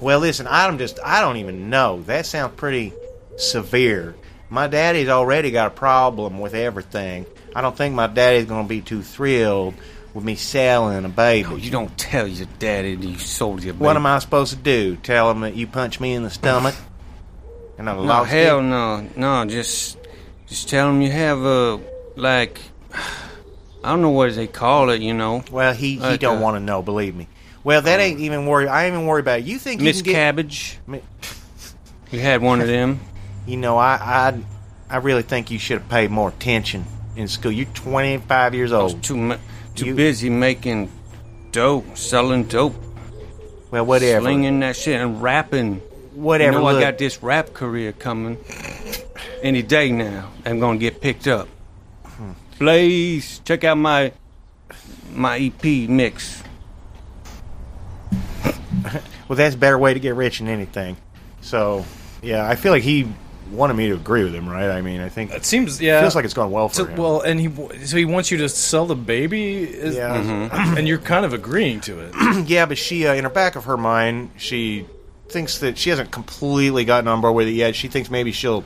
[0.00, 2.02] Well, listen, I'm just I don't even know.
[2.02, 2.92] That sounds pretty
[3.36, 4.14] severe.
[4.48, 7.26] My daddy's already got a problem with everything.
[7.54, 9.74] I don't think my daddy's going to be too thrilled
[10.14, 11.60] with me selling a baby.
[11.60, 13.84] You don't tell your daddy that you sold your baby.
[13.84, 14.96] What am I supposed to do?
[14.96, 16.74] Tell him that you punched me in the stomach?
[17.78, 18.62] And I No, lost hell it?
[18.62, 19.44] no, no.
[19.46, 19.96] Just,
[20.46, 21.80] just tell him you have a
[22.16, 22.60] like.
[23.82, 25.00] I don't know what they call it.
[25.00, 27.28] You know, Well, he, he don't want to know, believe me.
[27.64, 28.68] Well, that ain't even worry.
[28.68, 29.44] I ain't even worry about it.
[29.46, 30.12] You think you Miss get...
[30.12, 30.78] Cabbage.
[30.86, 31.02] Mi-
[32.10, 33.00] You had one of them.
[33.46, 34.40] You know, I, I,
[34.90, 36.84] I really think you should have paid more attention
[37.16, 37.50] in school.
[37.50, 39.02] You're 25 years old.
[39.02, 39.38] too mu-
[39.80, 40.90] too You- busy making
[41.52, 42.74] dope, selling dope,
[43.70, 44.20] Well, whatever.
[44.22, 45.80] slinging that shit, and rapping.
[46.14, 46.58] Whatever.
[46.58, 48.36] You know, I got this rap career coming
[49.42, 50.28] any day now.
[50.44, 51.48] I'm gonna get picked up.
[52.04, 52.32] Hmm.
[52.58, 54.12] Please check out my
[55.14, 56.42] my EP mix.
[59.28, 60.96] Well, that's a better way to get rich than anything.
[61.40, 61.84] So,
[62.20, 63.06] yeah, I feel like he
[63.50, 64.70] wanted me to agree with him, right?
[64.70, 66.00] I mean, I think It it seems yeah.
[66.00, 66.96] feels like it's gone well for So, him.
[66.96, 67.48] well, and he
[67.86, 70.76] so he wants you to sell the baby, is, Yeah.
[70.76, 72.14] and you're kind of agreeing to it.
[72.48, 74.86] yeah, but she, uh, in her back of her mind, she
[75.28, 77.74] thinks that she hasn't completely gotten on board with it yet.
[77.76, 78.64] She thinks maybe she'll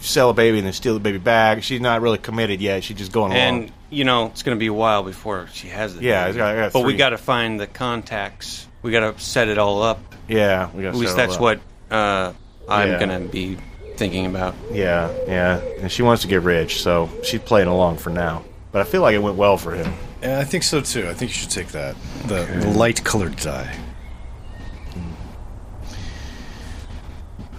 [0.00, 1.62] sell a baby and then steal the baby back.
[1.62, 2.84] She's not really committed yet.
[2.84, 3.42] She's just going along.
[3.62, 6.02] And you know, it's gonna be a while before she has it.
[6.02, 8.66] Yeah, it's got- got but we got to find the contacts.
[8.82, 9.98] We got to set it all up.
[10.28, 12.32] yeah, we got At least that's what uh,
[12.70, 12.98] I'm Yeah.
[13.00, 13.56] gonna be
[13.96, 14.54] thinking about.
[14.72, 15.60] Yeah, yeah.
[15.80, 18.42] And she wants to get rich, so she's playing along for now.
[18.72, 19.92] But I feel like it went well for him.
[20.22, 21.08] Yeah, I think so too.
[21.08, 23.74] I think you should take that the, the light colored die.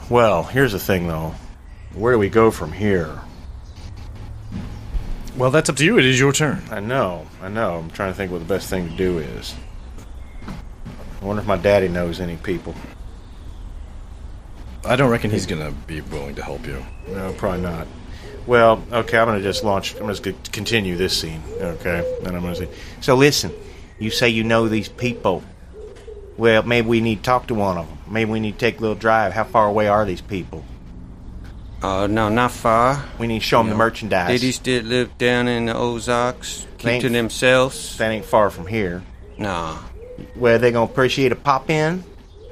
[0.10, 1.34] Well, here's the thing, though.
[1.94, 3.20] Where do we go from here?
[5.38, 5.98] Well, that's up to you.
[5.98, 6.62] It is your turn.
[6.70, 7.78] I know, I know.
[7.78, 9.56] I'm trying to think what the best thing to do is.
[11.22, 12.76] I wonder if my daddy knows any people.
[14.84, 16.84] I don't reckon he's gonna be willing to help you.
[17.08, 17.88] No, probably not.
[18.48, 19.96] Well, okay, I'm going to just launch.
[19.96, 22.18] I'm just going to continue this scene, okay?
[22.26, 23.52] And I'm going to say, so listen,
[24.00, 25.44] you say you know these people.
[26.38, 27.98] Well, maybe we need to talk to one of them.
[28.10, 29.34] Maybe we need to take a little drive.
[29.34, 30.66] How far away are these people?
[31.84, 33.04] Uh, no, not far.
[33.20, 34.28] We need to show them the merchandise.
[34.28, 36.66] They just did live down in the Ozarks.
[36.78, 37.98] Keep Thank- to themselves.
[37.98, 39.04] that ain't far from here.
[39.38, 39.78] Nah.
[40.36, 42.04] Well, they going to appreciate a pop in?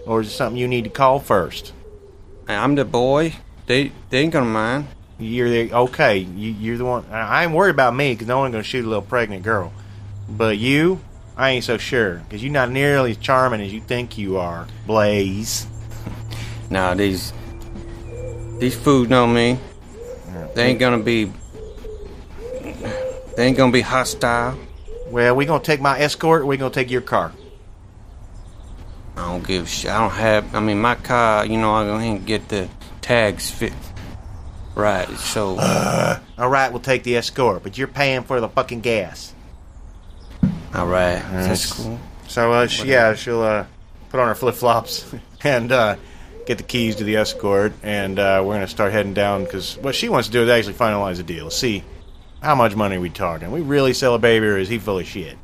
[0.05, 1.73] Or is it something you need to call first?
[2.55, 3.35] I'm the boy.
[3.67, 4.87] They they ain't gonna mind.
[5.19, 6.17] You're the okay.
[6.17, 7.05] You, you're the one.
[7.11, 9.71] I ain't worried about me because no one's gonna shoot a little pregnant girl.
[10.29, 10.99] But you,
[11.37, 14.67] I ain't so sure because you're not nearly as charming as you think you are,
[14.85, 15.67] Blaze.
[16.71, 17.33] Nah, these
[18.59, 19.57] these fools know me.
[20.53, 21.31] They ain't gonna be.
[23.35, 24.57] They ain't gonna be hostile.
[25.07, 26.43] Well, we gonna take my escort.
[26.43, 27.31] or We gonna take your car.
[29.19, 29.91] I don't give a shit.
[29.91, 30.55] I don't have.
[30.55, 31.45] I mean, my car.
[31.45, 32.69] You know, I don't get the
[33.01, 33.73] tags fit
[34.75, 35.09] right.
[35.17, 35.57] So
[36.37, 39.33] All right, we'll take the escort, but you're paying for the fucking gas.
[40.73, 41.99] all right, that's cool.
[42.27, 43.65] So, uh, she, yeah, she'll uh,
[44.09, 45.97] put on her flip flops and uh,
[46.45, 49.95] get the keys to the escort, and uh, we're gonna start heading down because what
[49.95, 51.49] she wants to do is actually finalize the deal.
[51.49, 51.83] See
[52.41, 53.51] how much money we talking.
[53.51, 55.37] We really sell a baby, or is he full of shit?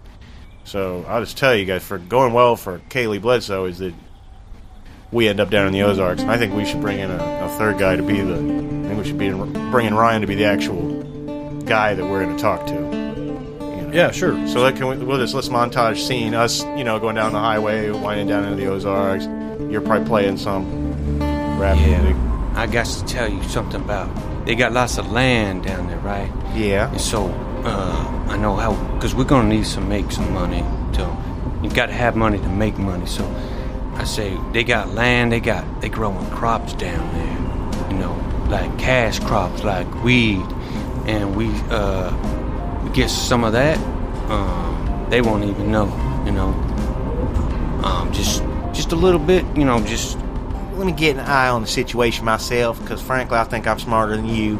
[0.65, 3.93] So I'll just tell you guys, for going well for Kaylee Bledsoe, is that
[5.11, 6.23] we end up down in the Ozarks.
[6.23, 8.33] I think we should bring in a, a third guy to be the.
[8.35, 11.03] I think we should be bring in Ryan to be the actual
[11.63, 12.73] guy that we're going to talk to.
[12.73, 13.91] You know?
[13.93, 14.47] Yeah, sure.
[14.47, 17.39] So that can we, we'll just let's montage scene us, you know, going down the
[17.39, 19.25] highway, winding down into the Ozarks.
[19.71, 21.19] You're probably playing some
[21.59, 22.15] rap music.
[22.55, 24.45] I got to tell you something about.
[24.47, 26.31] They got lots of land down there, right?
[26.55, 26.89] Yeah.
[26.89, 27.29] And so
[27.65, 30.63] uh, I know how because we're gonna need to make some money.
[30.93, 31.01] To
[31.63, 33.05] you got to have money to make money.
[33.07, 33.25] So
[33.95, 35.31] I say they got land.
[35.31, 37.91] They got they growing crops down there.
[37.91, 40.45] You know, like cash crops, like weed,
[41.07, 42.11] and we uh,
[42.83, 43.77] we get some of that.
[44.29, 45.87] Um, they won't even know.
[46.25, 46.49] You know,
[47.83, 49.43] um, just just a little bit.
[49.55, 50.17] You know, just
[50.75, 54.17] Let me get an eye on the situation myself, because frankly, I think I'm smarter
[54.17, 54.59] than you,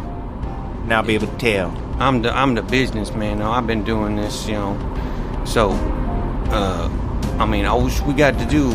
[0.84, 1.85] and I'll be able to tell.
[2.00, 3.40] I'm the I'm the businessman.
[3.40, 5.44] Now I've been doing this, you know.
[5.46, 5.72] So,
[6.52, 6.90] uh,
[7.40, 8.72] I mean, all we got to do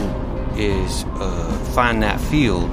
[0.56, 2.70] is uh, find that field.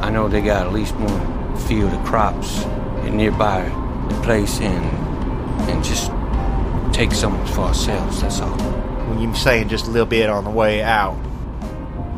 [0.00, 2.64] I know they got at least one field of crops
[3.04, 3.62] nearby
[4.08, 4.84] the place, and
[5.70, 6.10] and just
[6.92, 8.22] take some for ourselves.
[8.22, 8.58] That's all.
[9.08, 11.16] When you're saying just a little bit on the way out.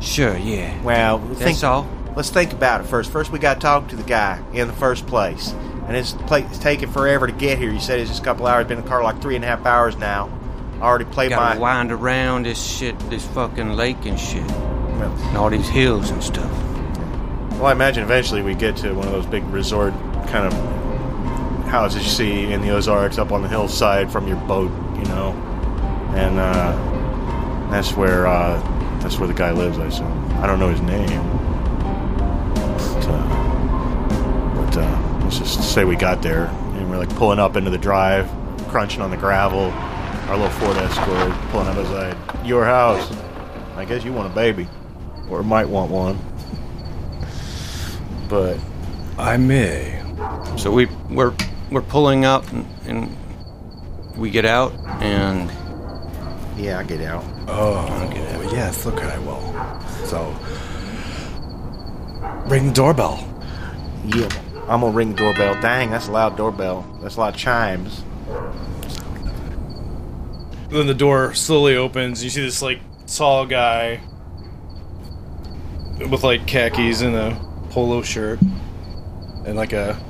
[0.00, 0.80] Sure, yeah.
[0.82, 1.86] Well, That's think, all.
[2.16, 3.10] let's think about it first.
[3.10, 5.54] First, we got to talk to the guy in the first place.
[5.90, 7.72] And it's, it's taking forever to get here.
[7.72, 8.68] You said it's just a couple hours.
[8.68, 10.30] Been in the car like three and a half hours now.
[10.74, 11.60] I already played Got to my.
[11.60, 16.48] wind around this shit, this fucking lake and shit, and all these hills and stuff.
[17.54, 19.92] Well, I imagine eventually we get to one of those big resort
[20.28, 20.52] kind of
[21.66, 25.32] houses you see in the Ozarks up on the hillside from your boat, you know.
[26.14, 28.60] and uh, that's where uh,
[29.00, 29.76] that's where the guy lives.
[29.78, 30.30] I assume.
[30.34, 31.20] I don't know his name,
[32.54, 34.99] but, uh, but uh,
[35.30, 38.28] let's just say we got there and we're like pulling up into the drive,
[38.68, 39.70] crunching on the gravel.
[40.28, 43.12] Our little Ford Escort pulling up beside your house.
[43.76, 44.66] I guess you want a baby,
[45.28, 46.18] or might want one,
[48.28, 48.58] but
[49.18, 50.02] I may.
[50.56, 51.32] So we we're
[51.70, 53.16] we're pulling up and, and
[54.16, 55.48] we get out and
[56.58, 57.24] yeah, I get out.
[57.46, 58.52] Oh, get out.
[58.52, 59.40] yes, okay, well.
[60.06, 60.36] So,
[62.48, 63.26] ring the doorbell.
[64.06, 64.28] Yeah,
[64.68, 65.60] I'm gonna ring the doorbell.
[65.60, 66.86] Dang, that's a loud doorbell.
[67.02, 68.04] That's a lot of chimes.
[70.70, 72.22] Then the door slowly opens.
[72.22, 74.00] You see this, like, tall guy
[76.08, 77.36] with, like, khakis and a
[77.70, 78.40] polo shirt
[79.44, 80.00] and, like, a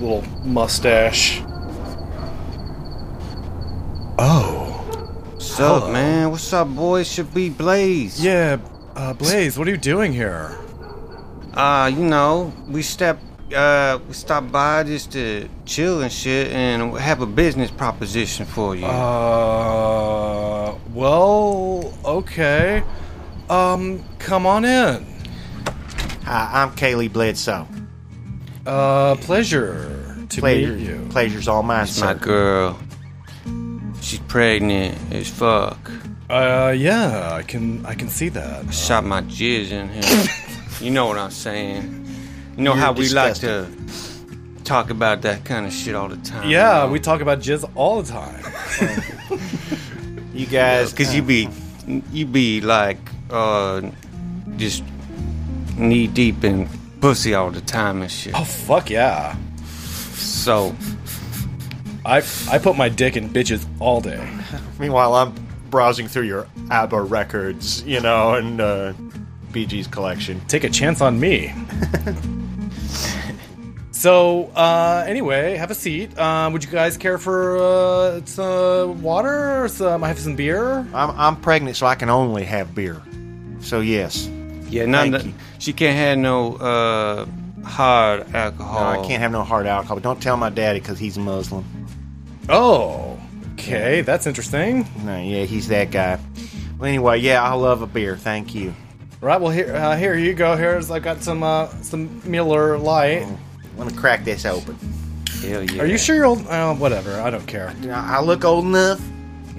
[0.00, 1.42] little mustache.
[4.16, 4.70] Oh.
[5.34, 5.92] What's up, Hello.
[5.92, 6.30] man?
[6.30, 7.10] What's up, boys?
[7.10, 8.24] Should be Blaze.
[8.24, 8.58] Yeah,
[8.94, 10.56] uh, Blaze, what are you doing here?
[11.54, 13.18] Uh, you know, we step
[13.54, 18.74] uh we stopped by just to chill and shit and have a business proposition for
[18.76, 18.84] you.
[18.86, 22.82] Uh, well, okay.
[23.48, 25.06] Um, come on in.
[26.24, 27.66] Hi, I'm Kaylee Bledsoe.
[28.66, 31.06] Uh, pleasure to Pleasure, meet you.
[31.10, 32.14] pleasure's all mine, My sir.
[32.14, 32.78] girl.
[34.00, 35.90] She's pregnant as fuck.
[36.30, 38.72] Uh, yeah, I can, I can see that.
[38.72, 40.24] Shot my jizz in here.
[40.80, 42.03] you know what I'm saying.
[42.56, 43.68] You know You're how we like to
[44.64, 46.48] talk about that kind of shit all the time.
[46.48, 49.40] Yeah, you we talk about jizz all the time.
[50.34, 51.48] You guys, Cause you be,
[52.10, 52.98] you be like,
[53.30, 53.82] uh,
[54.56, 54.82] just
[55.76, 56.68] knee deep in
[57.00, 58.34] pussy all the time and shit.
[58.34, 59.36] Oh fuck yeah!
[60.16, 60.74] So
[62.04, 62.16] I,
[62.50, 64.28] I put my dick in bitches all day.
[64.80, 65.34] Meanwhile, I'm
[65.70, 68.92] browsing through your ABBA records, you know, and uh,
[69.52, 70.40] Bee Gees collection.
[70.48, 71.54] Take a chance on me.
[73.90, 76.18] so, uh, anyway, have a seat.
[76.18, 80.04] Um, would you guys care for uh, some water or some?
[80.04, 80.78] I have some beer.
[80.94, 83.02] I'm, I'm pregnant, so I can only have beer.
[83.60, 84.28] So yes,
[84.68, 85.34] yeah, none Thank of, you.
[85.58, 87.26] she can't have no uh
[87.64, 88.88] hard no, alcohol.
[88.88, 90.00] I can't have no hard alcohol.
[90.00, 91.64] Don't tell my daddy because he's a Muslim.
[92.50, 93.18] Oh,
[93.54, 94.86] okay, that's interesting.
[95.04, 96.18] No, yeah, he's that guy.
[96.78, 98.16] Well, anyway, yeah, I love a beer.
[98.16, 98.74] Thank you.
[99.24, 99.40] Right.
[99.40, 100.54] Well, here, uh, here you go.
[100.54, 103.26] Here's I got some uh, some Miller Lite.
[103.78, 104.76] Let me crack this open.
[105.40, 105.80] Hell yeah.
[105.80, 106.46] Are you sure you're old?
[106.46, 107.18] Uh, whatever.
[107.22, 107.74] I don't care.
[107.84, 109.00] I I look old enough.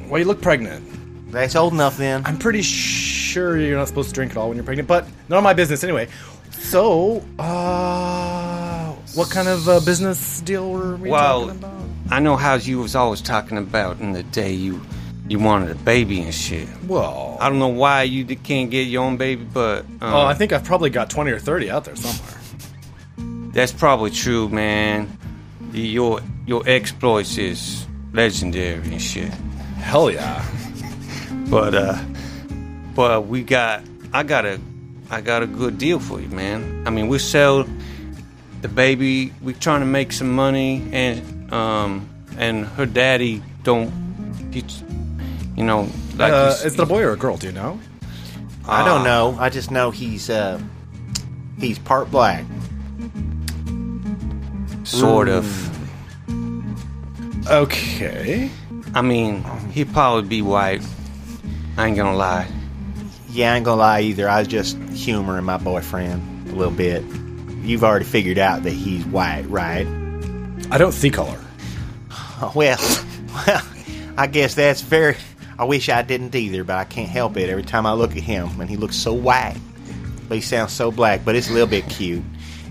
[0.07, 1.31] Well, you look pregnant.
[1.31, 2.21] That's old enough then.
[2.27, 5.39] I'm pretty sure you're not supposed to drink at all when you're pregnant, but none
[5.39, 6.09] of my business anyway.
[6.51, 11.83] So, uh, what kind of uh, business deal were we Well, talking about?
[12.11, 14.79] I know how you was always talking about in the day you
[15.27, 16.67] you wanted a baby and shit.
[16.87, 20.21] Well, I don't know why you d- can't get your own baby, but um, oh,
[20.25, 23.51] I think I've probably got 20 or 30 out there somewhere.
[23.51, 25.17] that's probably true, man.
[25.73, 29.33] Your your exploits is legendary and shit.
[29.77, 30.45] Hell yeah.
[31.49, 31.99] But uh,
[32.95, 33.83] but we got
[34.13, 34.59] I got a
[35.09, 36.83] I got a good deal for you, man.
[36.87, 37.65] I mean, we sell
[38.61, 39.33] the baby.
[39.41, 43.91] We trying to make some money, and um, and her daddy don't.
[44.51, 44.63] He,
[45.55, 45.87] you know,
[46.17, 47.37] like Uh, he's- is it a boy or a girl?
[47.37, 47.79] Do you know?
[48.67, 49.03] I don't Ah.
[49.03, 49.37] know.
[49.39, 50.59] I just know he's uh
[51.59, 52.43] he's part black.
[54.83, 55.45] sort of.
[57.49, 58.49] Okay.
[58.93, 60.81] I mean, he'd probably be white.
[61.77, 62.47] I ain't gonna lie.
[63.29, 64.29] Yeah, I ain't gonna lie either.
[64.29, 67.03] I was just humoring my boyfriend a little bit.
[67.63, 69.87] You've already figured out that he's white, right?
[70.71, 71.39] I don't see color.
[72.53, 72.77] Well,
[73.47, 73.61] well,
[74.17, 75.15] I guess that's very.
[75.57, 77.49] I wish I didn't either, but I can't help it.
[77.49, 79.57] Every time I look at him, and he looks so white,
[80.27, 81.23] but he sounds so black.
[81.23, 82.23] But it's a little bit cute.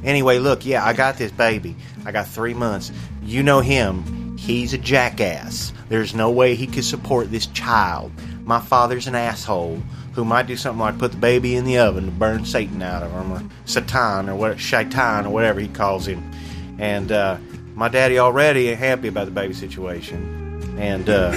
[0.05, 1.75] Anyway, look, yeah, I got this baby.
[2.05, 2.93] I got three months.
[3.23, 4.37] You know him.
[4.37, 5.73] He's a jackass.
[5.89, 8.13] There's no way he could support this child.
[8.45, 9.81] My father's an asshole
[10.13, 13.03] who might do something like put the baby in the oven to burn Satan out
[13.03, 16.31] of him, or Satan, or what, Shaitan, or whatever he calls him.
[16.79, 17.39] And uh,
[17.75, 20.77] my daddy already ain't happy about the baby situation.
[20.79, 21.33] And uh,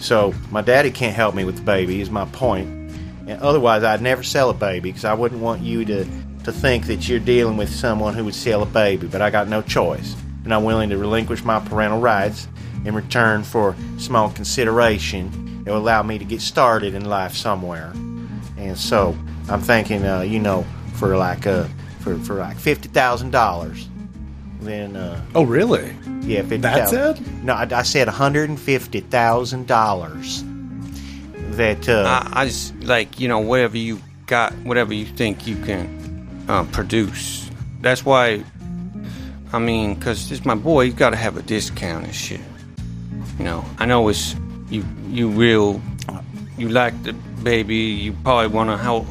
[0.00, 2.68] so my daddy can't help me with the baby, is my point.
[3.28, 6.04] And otherwise, I'd never sell a baby because I wouldn't want you to,
[6.44, 9.06] to think that you're dealing with someone who would sell a baby.
[9.06, 10.16] But I got no choice.
[10.44, 12.48] And I'm willing to relinquish my parental rights
[12.84, 17.92] in return for small consideration that will allow me to get started in life somewhere.
[18.56, 19.16] And so
[19.48, 21.64] I'm thinking, uh, you know, for like uh,
[22.00, 23.88] for, for like fifty thousand dollars,
[24.60, 25.94] then uh, Oh, really?
[26.22, 26.58] Yeah, fifty.
[26.58, 27.20] That's it?
[27.42, 30.44] No, I, I said one hundred and fifty thousand dollars.
[31.56, 35.56] that uh, I, I just like you know whatever you got, whatever you think you
[35.56, 37.50] can uh, produce.
[37.80, 38.44] That's why.
[39.52, 40.82] I mean, cause this my boy.
[40.82, 42.40] You got to have a discount and shit.
[43.38, 44.36] You know, I know it's
[44.70, 44.84] you.
[45.08, 45.80] You real.
[46.56, 47.76] You like the baby.
[47.76, 49.06] You probably want to help.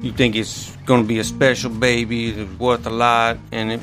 [0.00, 2.30] You think it's gonna be a special baby.
[2.30, 3.80] It's worth a lot, and it,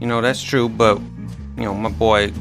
[0.00, 0.68] you know that's true.
[0.68, 0.98] But
[1.56, 2.32] you know, my boy,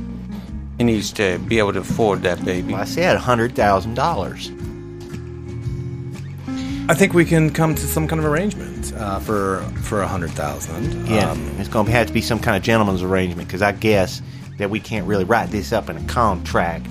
[0.77, 2.73] he needs to be able to afford that baby.
[2.73, 4.51] I said hundred thousand dollars.
[6.89, 10.31] I think we can come to some kind of arrangement uh, for for a hundred
[10.31, 11.07] thousand.
[11.07, 13.71] Yeah, Um, it's going to have to be some kind of gentleman's arrangement because I
[13.71, 14.21] guess
[14.57, 16.85] that we can't really write this up in a contract.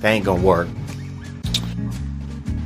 [0.00, 0.68] That ain't going to work.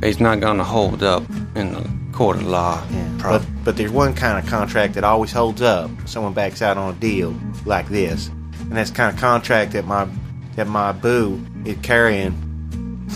[0.03, 1.23] It's not gonna hold up
[1.55, 2.83] in the court of law.
[2.89, 5.91] But Prob- but there's one kind of contract that always holds up.
[6.05, 8.31] Someone backs out on a deal like this,
[8.71, 10.07] and that's kind of contract that my
[10.55, 12.31] that my boo is carrying,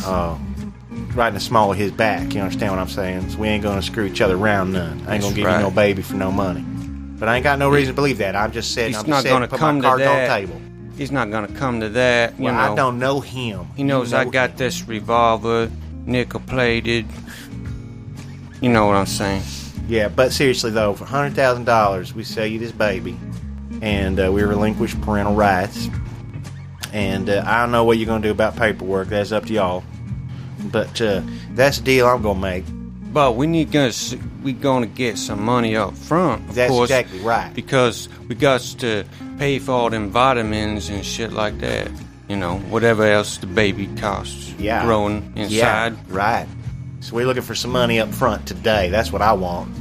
[0.04, 0.38] uh,
[1.14, 2.34] right in the small of his back.
[2.34, 3.30] You understand what I'm saying?
[3.30, 5.02] So we ain't gonna screw each other around none.
[5.08, 5.56] I ain't gonna give right.
[5.56, 6.60] you no baby for no money.
[7.18, 8.36] But I ain't got no reason to believe that.
[8.36, 8.90] I'm just saying.
[8.90, 10.28] He's I'm not just saying gonna put come my to cards on the that.
[10.28, 10.62] table.
[10.98, 12.38] He's not gonna come to that.
[12.38, 13.68] You Well, know, I don't know him.
[13.78, 14.58] he knows You I got him.
[14.58, 15.72] this revolver,
[16.06, 17.06] nickel plated.
[18.60, 19.44] You know what I'm saying?
[19.88, 23.18] Yeah, but seriously though, for hundred thousand dollars, we sell you this baby,
[23.82, 25.90] and uh, we relinquish parental rights.
[26.94, 29.10] And uh, I don't know what you're gonna do about paperwork.
[29.10, 29.84] That's up to y'all.
[30.72, 32.66] But uh, that's the deal I'm gonna make.
[33.12, 33.94] But we need gonna
[34.44, 37.54] we gonna get some money up front, of That's course, exactly right.
[37.54, 39.06] because we got to
[39.38, 41.90] pay for all them vitamins and shit like that.
[42.28, 44.54] You know, whatever else the baby costs.
[44.58, 45.94] Yeah, growing inside.
[45.94, 46.48] Yeah, right.
[47.00, 48.90] So we're looking for some money up front today.
[48.90, 49.74] That's what I want.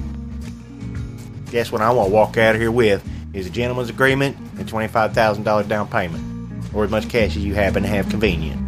[1.50, 3.02] Guess what I want to walk out of here with
[3.34, 7.36] is a gentleman's agreement and twenty five thousand dollars down payment, or as much cash
[7.36, 8.60] as you happen to have convenient.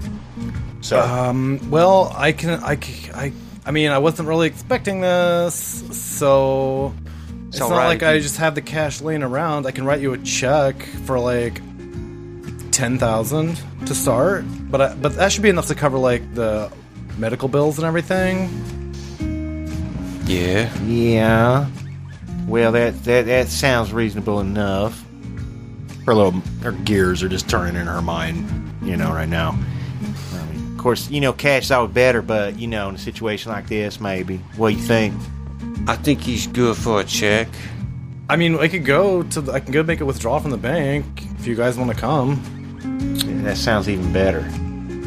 [0.83, 2.79] So Um, well, I can, I,
[3.14, 3.33] I,
[3.64, 5.55] I mean, I wasn't really expecting this,
[5.90, 6.94] so
[7.48, 9.66] it's all not right like I just have the cash laying around.
[9.66, 11.61] I can write you a check for like
[12.70, 16.70] ten thousand to start, but I, but that should be enough to cover like the
[17.18, 18.50] medical bills and everything.
[20.26, 20.72] Yeah.
[20.85, 21.66] Yeah.
[22.46, 25.04] Well, that that that sounds reasonable enough.
[26.06, 29.59] Her little her gears are just turning in her mind, you know, right now.
[30.32, 32.98] I mean, of course, you know, cash is always better, but you know, in a
[32.98, 34.37] situation like this, maybe.
[34.56, 35.14] What do you think?
[35.88, 37.48] I think he's good for a check.
[38.28, 40.56] I mean, I could go to, the, I can go make a withdrawal from the
[40.56, 41.04] bank
[41.38, 42.42] if you guys want to come.
[43.44, 44.40] That sounds even better.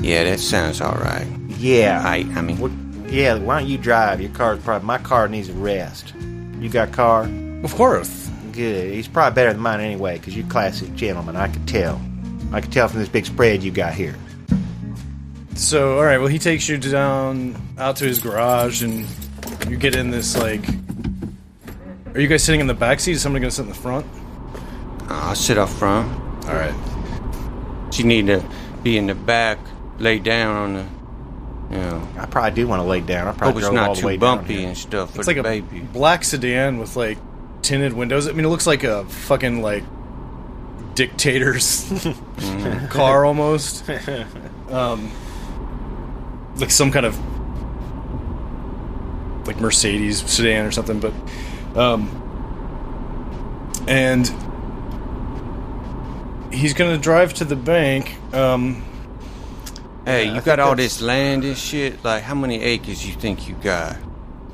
[0.02, 1.28] Yeah, that sounds all right.
[1.58, 2.02] Yeah.
[2.06, 2.71] I I mean, What,
[3.12, 3.36] yeah.
[3.36, 4.21] Why don't you drive?
[4.21, 6.13] Your car's probably my car needs a rest.
[6.60, 7.30] You got a car?
[7.63, 8.30] Of course.
[8.52, 8.93] Good.
[8.93, 11.36] He's probably better than mine anyway, because you're classic gentleman.
[11.36, 12.02] I could tell.
[12.52, 14.15] I could tell from this big spread you got here.
[15.56, 16.17] So, all right.
[16.17, 19.06] Well, he takes you down out to his garage, and
[19.67, 20.65] you get in this like.
[22.13, 23.13] Are you guys sitting in the back seat?
[23.13, 24.06] Is somebody gonna sit in the front?
[25.10, 26.12] Uh, I'll sit up front.
[26.45, 26.74] All right.
[27.91, 28.43] She need to
[28.84, 29.60] be in the back,
[30.00, 30.86] lay down on the,
[31.71, 32.08] you know.
[32.17, 33.27] I probably do want to lay down.
[33.27, 34.67] I Hope probably it's drove all not the too way down bumpy here.
[34.69, 35.79] and stuff for It's the like a baby.
[35.82, 37.17] black sedan with like
[37.62, 38.27] tinted windows.
[38.27, 39.84] I mean, it looks like a fucking like
[40.95, 41.86] dictator's
[42.89, 43.89] car almost.
[44.69, 45.12] Um,
[46.58, 47.17] like some kind of
[49.47, 51.13] like Mercedes sedan or something, but
[51.75, 52.10] um,
[53.88, 54.27] and
[56.51, 58.15] he's gonna drive to the bank.
[58.34, 58.84] Um,
[60.10, 62.04] Hey, Yeah, I you think got all that's- this land and shit.
[62.04, 63.95] Like, how many acres you think you got?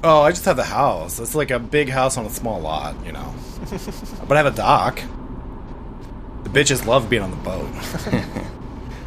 [0.03, 1.19] oh, I just have the house.
[1.19, 3.33] It's like a big house on a small lot, you know.
[4.27, 5.01] but I have a dock.
[6.43, 7.69] The bitches love being on the boat.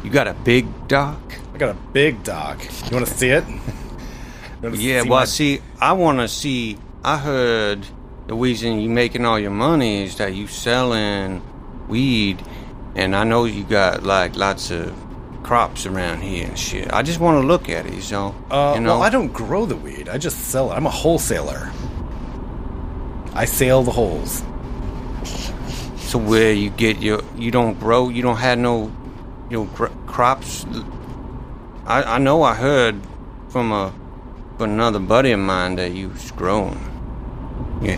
[0.03, 1.21] You got a big dock?
[1.53, 2.57] I got a big dock.
[2.89, 3.43] You want to see it?
[4.63, 6.77] Yeah, see well, my- see, I want to see.
[7.03, 7.85] I heard
[8.27, 11.41] the reason you making all your money is that you selling
[11.89, 12.41] weed,
[12.95, 14.93] and I know you got like lots of
[15.49, 16.93] crops around here and shit.
[16.93, 18.89] I just want to look at it, so Uh, you know.
[18.99, 20.07] well, I don't grow the weed.
[20.07, 20.75] I just sell it.
[20.75, 21.71] I'm a wholesaler.
[23.33, 24.43] I sail the holes.
[25.97, 28.91] So where you get your, you don't grow, you don't have no,
[29.49, 30.67] you know, gr- crops.
[31.87, 32.95] I I know I heard
[33.49, 33.91] from a
[34.59, 36.77] from another buddy of mine that you was growing.
[37.81, 37.97] Yeah.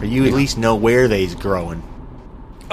[0.00, 1.82] Or you at least know where they's growing.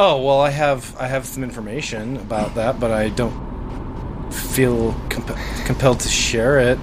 [0.02, 5.66] Oh well, I have I have some information about that, but I don't feel comp-
[5.66, 6.80] compelled to share it.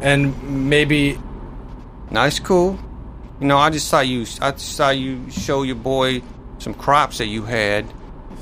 [0.00, 1.18] And maybe
[2.10, 2.78] Nice, cool.
[3.40, 4.22] You know, I just saw you.
[4.40, 6.22] I just saw you show your boy
[6.58, 7.86] some crops that you had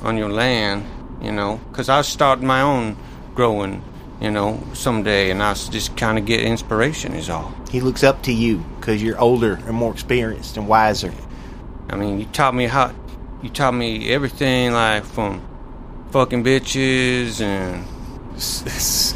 [0.01, 0.85] on your land.
[1.21, 2.95] You know, because I was starting my own
[3.35, 3.83] growing
[4.21, 7.13] you know, someday, and I s- just kind of get inspiration.
[7.15, 7.53] Is all.
[7.69, 11.13] He looks up to you because you're older and more experienced and wiser.
[11.89, 12.93] I mean, you taught me how,
[13.41, 15.41] you taught me everything, like from
[16.11, 17.85] fucking bitches and,
[18.35, 19.13] s- s-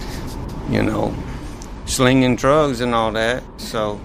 [0.69, 1.13] you know,
[1.85, 3.43] slinging drugs and all that.
[3.57, 3.99] So,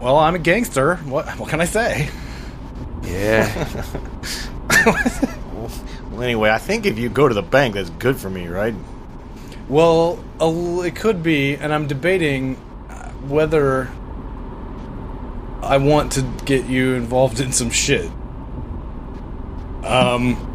[0.00, 0.96] Well, I'm a gangster.
[0.96, 2.08] What what can I say?
[3.02, 3.84] yeah.
[6.12, 8.74] Well, anyway, I think if you go to the bank, that's good for me, right?
[9.68, 10.18] Well,
[10.84, 12.56] it could be, and I'm debating
[12.90, 13.88] uh, whether
[15.62, 18.10] I want to get you involved in some shit.
[19.84, 20.50] Um,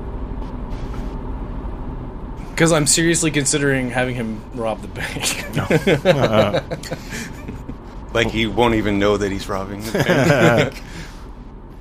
[2.55, 5.45] because I'm seriously considering having him rob the bank.
[8.13, 10.81] like he won't even know that he's robbing the bank.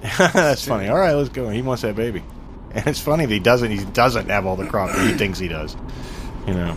[0.33, 0.89] that's funny.
[0.89, 1.49] All right, let's go.
[1.49, 2.25] He wants that baby,
[2.73, 3.71] and it's funny that he doesn't.
[3.71, 5.77] He doesn't have all the crop that he thinks he does.
[6.49, 6.77] You know.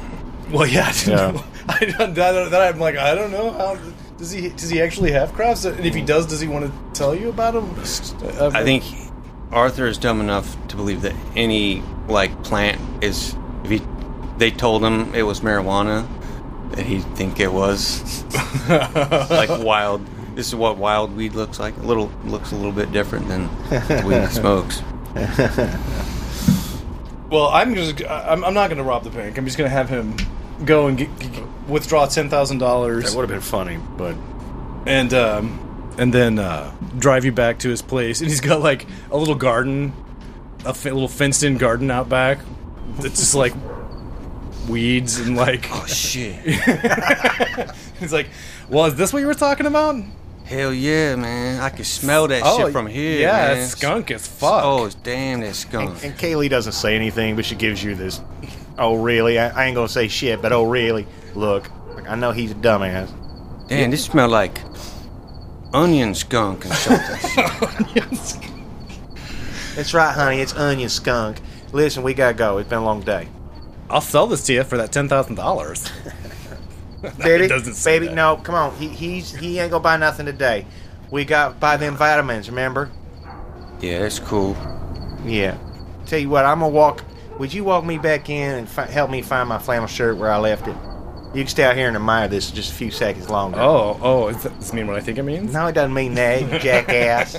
[0.52, 0.94] well, yeah.
[1.08, 1.44] Yeah.
[1.68, 3.80] I don't, that, that I'm like, I don't know how.
[4.18, 4.50] Does he?
[4.50, 5.66] Does he actually have crops?
[5.66, 7.70] And if he does, does he want to tell you about them?
[8.40, 8.84] Uh, I think
[9.52, 13.82] Arthur is dumb enough to believe that any like plant is if he
[14.38, 16.08] they told him it was marijuana
[16.72, 18.24] that he'd think it was
[18.70, 20.06] like wild.
[20.36, 21.76] This is what wild weed looks like.
[21.78, 24.82] A little looks a little bit different than the weed he smokes.
[27.30, 28.02] Well, I'm just.
[28.10, 29.38] I'm, I'm not going to rob the bank.
[29.38, 30.16] I'm just going to have him
[30.64, 33.04] go and get, get- withdraw ten thousand dollars.
[33.04, 34.16] That would have been funny, but
[34.86, 35.67] and um,
[35.98, 38.22] and then uh, drive you back to his place.
[38.22, 39.94] And he's got like a little garden,
[40.66, 42.40] a little fenced-in garden out back.
[43.00, 43.54] That's just like
[44.68, 45.68] weeds and like.
[45.72, 46.36] Oh shit!
[48.00, 48.28] He's like,
[48.70, 49.96] "Well, is this what you were talking about?"
[50.46, 51.60] Hell yeah, man!
[51.60, 53.18] I can smell that shit from here.
[53.18, 53.58] Oh, Yeah, man.
[53.58, 54.64] it's skunk as fuck.
[54.64, 56.04] Oh, it's damn that skunk.
[56.04, 58.22] and Kaylee doesn't say anything, but she gives you this.
[58.78, 59.38] Oh really?
[59.40, 61.06] I, I ain't gonna say shit, but oh really?
[61.36, 61.70] Look,
[62.08, 63.12] I know he's a dumbass.
[63.68, 64.62] Damn, this smell like
[65.74, 68.44] onion skunk and something.
[69.76, 70.40] That's right, honey.
[70.40, 71.40] It's onion skunk.
[71.72, 72.58] Listen, we gotta go.
[72.58, 73.28] It's been a long day.
[73.90, 75.90] I'll sell this to you for that ten thousand dollars.
[77.20, 78.16] Baby, doesn't say baby, that.
[78.16, 78.76] no, come on.
[78.76, 80.66] He he's he ain't gonna buy nothing today.
[81.12, 82.50] We got buy them vitamins.
[82.50, 82.90] Remember?
[83.80, 84.58] yeah, it's cool.
[85.24, 85.58] Yeah.
[86.08, 87.04] Tell you what, I'm gonna walk.
[87.38, 90.32] Would you walk me back in and fi- help me find my flannel shirt where
[90.32, 90.76] I left it?
[91.34, 93.60] You can stay out here and admire this just a few seconds longer.
[93.60, 95.54] Oh, oh, does this mean what I think it means?
[95.54, 97.38] No, it doesn't mean that, you jackass.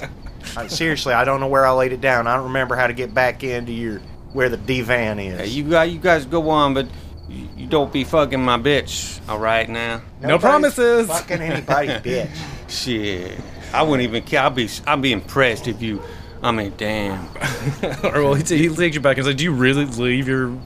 [0.56, 2.26] Uh, seriously, I don't know where I laid it down.
[2.26, 4.00] I don't remember how to get back into your
[4.32, 5.40] where the divan is.
[5.40, 6.86] Hey, you guys, you guys go on, but
[7.28, 9.20] you, you don't be fucking my bitch.
[9.28, 10.02] All right now.
[10.20, 11.06] No Nobody's promises.
[11.08, 12.30] Fucking anybody's bitch.
[12.68, 13.38] Shit,
[13.72, 14.42] I wouldn't even care.
[14.42, 16.02] I'd be, I'd be impressed if you.
[16.42, 17.26] I mean, damn.
[18.04, 20.56] or well, he, t- he takes you back and says, "Do you really leave your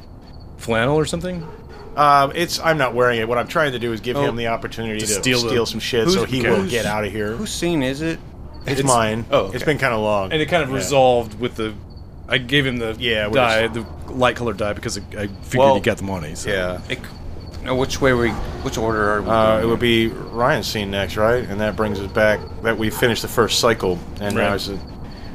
[0.59, 1.47] flannel or something?"
[1.97, 3.29] Um, it's I'm not wearing it.
[3.29, 4.23] What I'm trying to do is give Oh.
[4.23, 6.51] him the opportunity to, To steal, steal the- some shit, Who's- so he okay.
[6.51, 7.33] will get out of here.
[7.37, 8.19] Whose scene is it?
[8.63, 9.27] It's, it's- mine.
[9.31, 9.57] oh, okay.
[9.57, 10.33] It's been kind of long.
[10.33, 10.77] And it kind of Yeah.
[10.77, 11.75] resolved with the.
[12.29, 15.55] I gave him the Yeah, we're die, the light colored die, because I I figured
[15.57, 16.35] Well, he got the money.
[16.35, 16.49] So.
[16.51, 16.79] Yeah.
[16.89, 16.99] It,
[17.65, 18.31] now, which way we?
[18.63, 19.29] Which order are we?
[19.29, 21.45] Uh, it would be Ryan's scene next, right?
[21.49, 24.55] And that brings us back that we finished the first cycle, and now Right.
[24.55, 24.79] it's a,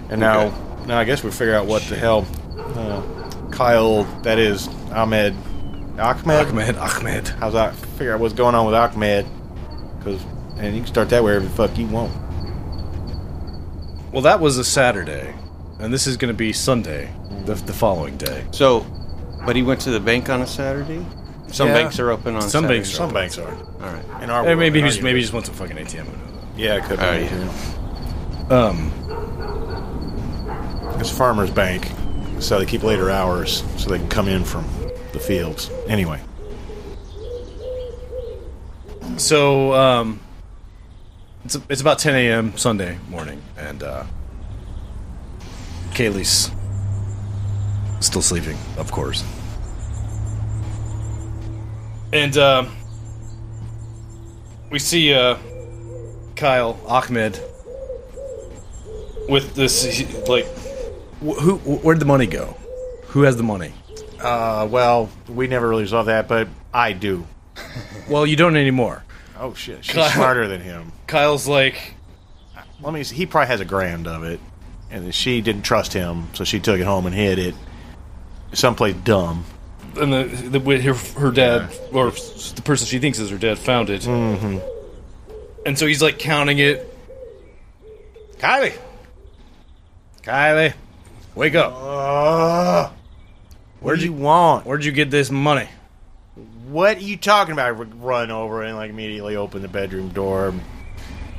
[0.10, 0.52] and now
[0.88, 2.26] now I guess we figure out what the hell
[2.76, 3.02] uh,
[3.52, 5.36] Kyle that is Ahmed
[6.00, 6.48] Ahmed.
[6.48, 7.28] Ahmed, Ahmed.
[7.30, 7.76] How's that?
[7.76, 9.26] Figure out what's going on with Ahmed,
[9.98, 10.22] because
[10.58, 12.12] and you can start that wherever the fuck you want.
[14.12, 15.34] Well, that was a Saturday,
[15.80, 17.12] and this is going to be Sunday,
[17.46, 18.46] the, the following day.
[18.52, 18.86] So,
[19.46, 21.06] but he went to the bank on a Saturday.
[21.48, 21.74] Some Yeah.
[21.76, 22.42] banks are open on.
[22.42, 22.98] Some banks Saturdays.
[22.98, 23.52] Some banks are.
[23.86, 24.24] All right.
[24.24, 25.32] In our Or world, maybe in he our just maybe he universe.
[25.32, 26.06] just went to fucking ATM.
[26.06, 26.58] who knows?
[26.58, 27.06] yeah, it could be.
[27.06, 27.14] Oh,
[28.50, 28.58] yeah.
[28.58, 28.92] Um,
[31.00, 31.88] It's Farmers Bank,
[32.40, 34.66] so they keep later hours so they can come in from
[35.18, 35.70] the fields.
[35.88, 36.22] Anyway,
[39.18, 40.20] so um,
[41.46, 42.58] it's it's about 10 a.m.
[42.58, 44.04] Sunday morning, and uh,
[45.92, 46.52] Kaylee's
[48.00, 49.24] still sleeping, of course.
[52.14, 52.66] And uh,
[54.72, 55.38] we see uh,
[56.36, 57.40] Kyle Ahmed
[59.28, 60.00] with this
[60.30, 60.46] like,
[61.20, 61.58] wh- who?
[61.58, 62.56] wh- Where'd the money go?
[63.08, 63.74] Who has the money?
[64.20, 67.26] Uh, well, we never really saw that, but I do.
[68.10, 69.04] Well, you don't anymore.
[69.40, 70.92] Oh shit, she's Kyle- smarter than him.
[71.08, 71.94] Kyle's like,
[72.82, 73.04] Let me.
[73.04, 74.40] See, he probably has a grand of it,
[74.90, 77.56] and then she didn't trust him, so she took it home and hid it
[78.54, 79.44] someplace dumb.
[80.00, 83.38] and the, the with her, her dad or s- the person she thinks is her
[83.38, 84.60] dad found it, mm-hmm.
[85.66, 86.94] and so he's like counting it.
[88.40, 88.78] Kylie,
[90.24, 90.74] Kylie,
[91.36, 91.74] wake up!
[91.76, 92.97] Uh, what
[93.88, 94.66] Where'd you you- want?
[94.66, 95.68] Where'd you get this money?
[96.68, 97.68] what are you talking about?
[97.68, 100.54] I run over and like immediately open the bedroom door.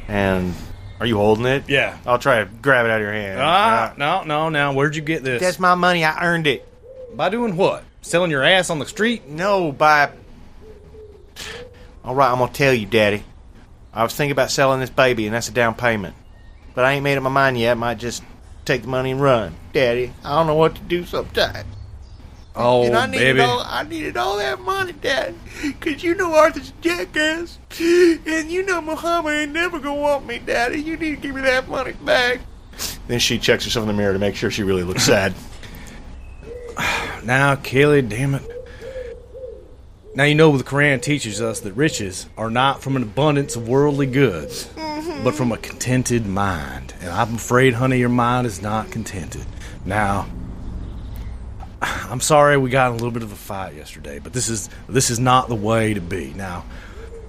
[0.08, 0.54] And
[1.00, 1.64] are you holding it?
[1.68, 1.98] Yeah.
[2.06, 3.38] I'll try to grab it out of your hand.
[3.42, 5.42] Ah, Uh, no, no, now where'd you get this?
[5.42, 6.02] that's my money.
[6.02, 6.66] I earned it.
[7.14, 7.84] By doing what?
[8.00, 9.28] Selling your ass on the street?
[9.28, 10.10] No, by.
[12.04, 13.22] All right, I'm gonna tell you, Daddy.
[13.92, 16.14] I was thinking about selling this baby, and that's a down payment.
[16.74, 17.72] But I ain't made up my mind yet.
[17.72, 18.22] I Might just
[18.64, 20.12] take the money and run, Daddy.
[20.24, 21.66] I don't know what to do sometimes.
[22.60, 23.40] Oh, and I needed baby.
[23.40, 25.36] all I needed all that money, Dad.
[25.80, 30.40] Cause you know Arthur's a jackass, and you know Muhammad ain't never gonna want me,
[30.40, 30.82] Daddy.
[30.82, 32.40] You need to give me that money back.
[33.06, 35.34] Then she checks herself in the mirror to make sure she really looks sad.
[37.22, 38.42] Now, Kaylee, damn it.
[40.16, 43.68] Now you know the Quran teaches us that riches are not from an abundance of
[43.68, 45.22] worldly goods, mm-hmm.
[45.22, 46.94] but from a contented mind.
[47.00, 49.46] And I'm afraid, honey, your mind is not contented.
[49.84, 50.26] Now,
[51.82, 54.68] I'm sorry we got in a little bit of a fight yesterday, but this is
[54.88, 56.32] this is not the way to be.
[56.34, 56.64] Now,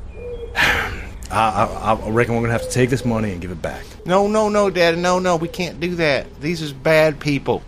[0.55, 0.95] I,
[1.31, 3.85] I, I reckon we're gonna have to take this money and give it back.
[4.05, 6.41] No, no, no, Daddy, no, no, we can't do that.
[6.41, 7.63] These is bad people.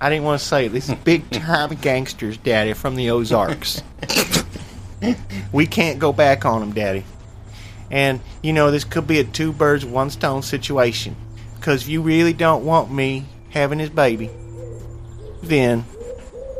[0.00, 0.70] I didn't want to say it.
[0.70, 3.82] These is big time gangsters, Daddy, from the Ozarks.
[5.52, 7.04] we can't go back on them, Daddy.
[7.90, 11.16] And you know this could be a two birds one stone situation.
[11.56, 14.30] Because you really don't want me having his baby,
[15.48, 15.84] then,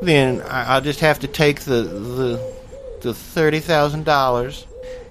[0.02, 2.56] then I, I'll just have to take the the
[3.02, 4.66] the thirty thousand dollars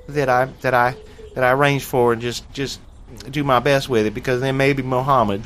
[0.08, 0.96] that I that I
[1.34, 2.80] that I arranged for and just just
[3.30, 5.44] do my best with it because then maybe Mohammed,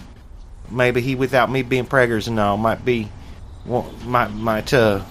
[0.70, 3.10] maybe he without me being preggers and all might be,
[4.06, 5.04] might might uh,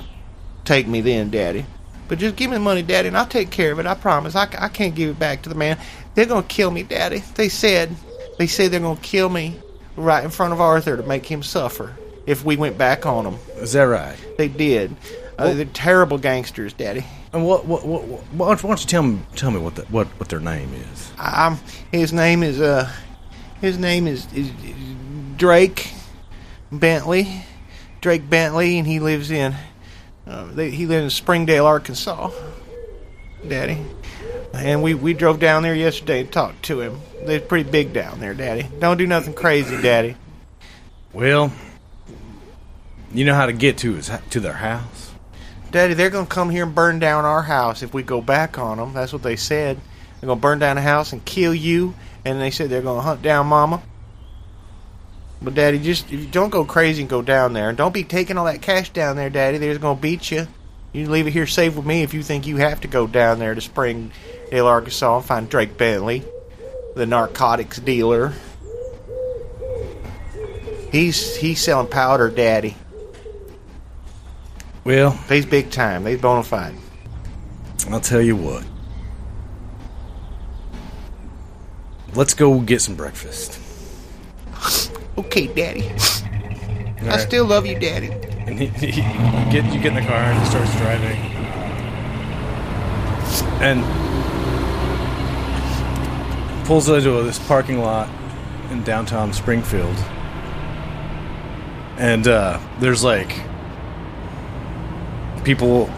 [0.64, 1.66] take me then, Daddy.
[2.08, 3.86] But just give me the money, Daddy, and I'll take care of it.
[3.86, 4.34] I promise.
[4.34, 5.78] I, I can't give it back to the man.
[6.14, 7.22] They're gonna kill me, Daddy.
[7.34, 7.94] They said,
[8.38, 9.56] they said they're gonna kill me
[9.94, 11.94] right in front of Arthur to make him suffer
[12.28, 13.38] if we went back on them.
[13.56, 14.16] Is that right?
[14.36, 14.94] They did.
[15.38, 17.04] Uh, they're terrible gangsters, Daddy.
[17.32, 19.76] And what what what, what why don't why don't you tell me tell me what
[19.76, 21.12] the, what what their name is?
[21.18, 21.58] I'm,
[21.90, 22.90] his name is uh
[23.60, 24.76] his name is, is, is
[25.36, 25.90] Drake
[26.70, 27.44] Bentley
[28.00, 29.54] Drake Bentley and he lives in
[30.26, 32.30] uh, they, he lives in Springdale Arkansas
[33.46, 33.78] Daddy
[34.52, 38.20] and we we drove down there yesterday and talked to him they're pretty big down
[38.20, 40.16] there Daddy don't do nothing crazy Daddy
[41.12, 41.52] Well,
[43.12, 45.12] you know how to get to his to their house.
[45.70, 48.78] Daddy they're gonna come here and burn down our house if we go back on
[48.78, 49.78] them that's what they said
[50.20, 51.94] they're gonna burn down the house and kill you
[52.24, 53.82] and they said they're gonna hunt down Mama
[55.42, 58.62] But Daddy, just don't go crazy and go down there, don't be taking all that
[58.62, 59.58] cash down there, Daddy.
[59.58, 60.46] They're gonna beat you.
[60.92, 63.38] You leave it here safe with me if you think you have to go down
[63.38, 66.24] there to Springdale, Arkansas, and find Drake Bentley,
[66.96, 68.32] the narcotics dealer.
[70.90, 72.74] He's he's selling powder, Daddy.
[74.88, 76.06] Well, He's big time.
[76.06, 76.74] He's bona fide.
[77.90, 78.64] I'll tell you what.
[82.14, 83.60] Let's go get some breakfast.
[85.18, 85.82] Okay, Daddy.
[85.82, 87.20] I right.
[87.20, 88.12] still love you, Daddy.
[88.46, 91.18] And he, he, you get you get in the car and he starts driving.
[93.60, 93.84] And
[96.66, 98.08] pulls into this parking lot
[98.70, 99.96] in downtown Springfield.
[101.98, 103.36] And uh, there's like
[105.48, 105.88] people,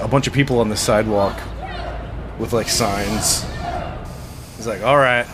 [0.00, 1.36] a bunch of people on the sidewalk
[2.38, 3.44] with like signs.
[4.56, 5.26] He's like, "All right,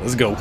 [0.00, 0.34] let's go."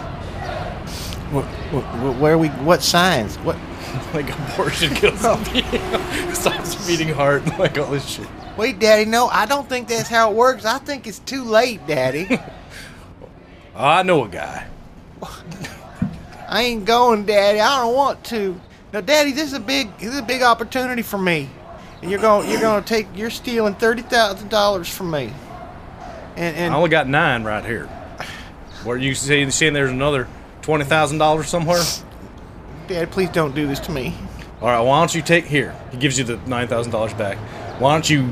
[1.33, 2.47] Wh- wh- Where are we?
[2.63, 3.35] What signs?
[3.39, 3.57] What?
[4.13, 5.19] like abortion kills
[6.33, 8.27] stops beating heart, like all this shit.
[8.55, 9.03] Wait, Daddy.
[9.03, 10.63] No, I don't think that's how it works.
[10.63, 12.39] I think it's too late, Daddy.
[13.75, 14.67] I know a guy.
[16.47, 17.59] I ain't going, Daddy.
[17.59, 18.57] I don't want to.
[18.93, 21.49] No, Daddy, this is a big, this is a big opportunity for me.
[22.01, 25.31] And you're going, you're going to take, you're stealing thirty thousand dollars from me.
[26.35, 27.85] And and I only got nine right here.
[28.83, 30.27] Where you say saying there's another
[30.61, 31.81] twenty thousand dollars somewhere?
[32.87, 34.15] Dad, please don't do this to me.
[34.61, 35.75] All right, why don't you take here?
[35.91, 37.37] He gives you the nine thousand dollars back.
[37.79, 38.29] Why don't you?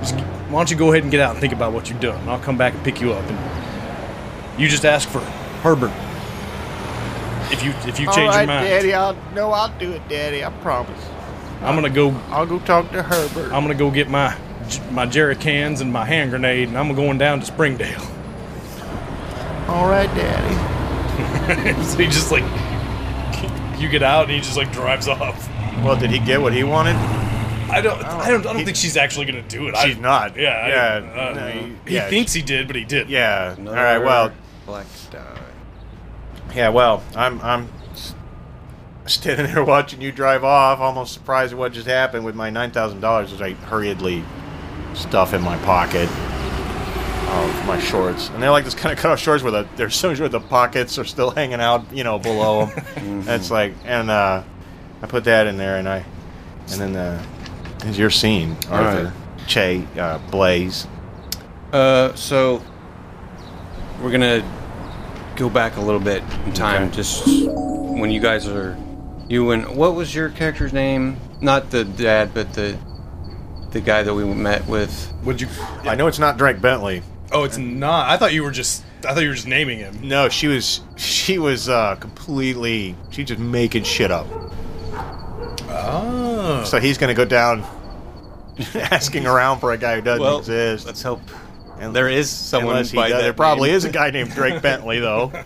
[0.00, 0.14] just-
[0.50, 2.20] Why don't you go ahead and get out and think about what you've done?
[2.20, 5.20] And I'll come back and pick you up, and you just ask for
[5.62, 5.92] Herbert.
[7.52, 8.94] If you if you All change right, your mind, Daddy.
[8.94, 10.44] I'll no, I'll do it, Daddy.
[10.44, 11.00] I promise.
[11.60, 12.10] I'm gonna go.
[12.30, 13.52] I'll go talk to Herbert.
[13.52, 14.36] I'm gonna go get my
[14.90, 18.00] my jerry cans and my hand grenade, and I'm going down to Springdale.
[19.68, 20.54] All right, Daddy.
[21.84, 22.42] so he just like
[23.80, 25.48] you get out, and he just like drives off.
[25.82, 26.96] Well, did he get what he wanted?
[26.96, 28.02] I don't.
[28.04, 28.46] I don't.
[28.46, 29.76] I don't think she's actually gonna do it.
[29.78, 30.36] She's I, not.
[30.36, 30.50] Yeah.
[30.50, 33.08] I- Yeah, uh, no, he he- yeah, thinks he did, but he did.
[33.08, 33.54] Yeah.
[33.58, 33.98] All right.
[33.98, 34.32] Well.
[34.66, 35.20] Black die.
[36.54, 36.70] Yeah.
[36.70, 37.02] Well.
[37.14, 37.40] I'm.
[37.42, 37.68] I'm.
[39.06, 42.70] standing there watching you drive off, almost surprised at what just happened with my nine
[42.70, 44.24] thousand dollars, which I hurriedly
[44.94, 46.08] stuff in my pocket
[47.34, 48.28] of my shorts.
[48.30, 50.40] And they're like this kind of cut off shorts where the they're so short the
[50.40, 53.22] pockets are still hanging out, you know, below them.
[53.22, 54.42] That's like, and uh,
[55.02, 56.04] I put that in there, and I,
[56.70, 57.24] and then uh,
[57.84, 59.12] is your scene, Arthur,
[59.46, 60.86] Che, uh, Blaze.
[61.72, 62.62] Uh, so
[64.00, 64.44] we're gonna
[65.36, 66.96] go back a little bit in time, Okay.
[66.96, 68.76] just when you guys are
[69.28, 71.16] you and what was your character's name?
[71.40, 72.76] Not the dad, but the
[73.70, 75.12] the guy that we met with.
[75.24, 75.48] Would you?
[75.82, 77.02] I know it's not Drake Bentley.
[77.32, 78.08] Oh, it's not.
[78.08, 78.84] I thought you were just.
[79.06, 79.98] I thought you were just naming him.
[80.02, 84.26] No, she was she was uh, completely she just making shit up.
[85.68, 86.62] Oh.
[86.66, 87.64] So he's gonna go down
[88.74, 90.86] asking around for a guy who doesn't Well, exist.
[90.86, 91.20] let's hope
[91.84, 93.76] And there is someone by does- that there probably name.
[93.76, 95.32] is a guy named Drake Bentley though.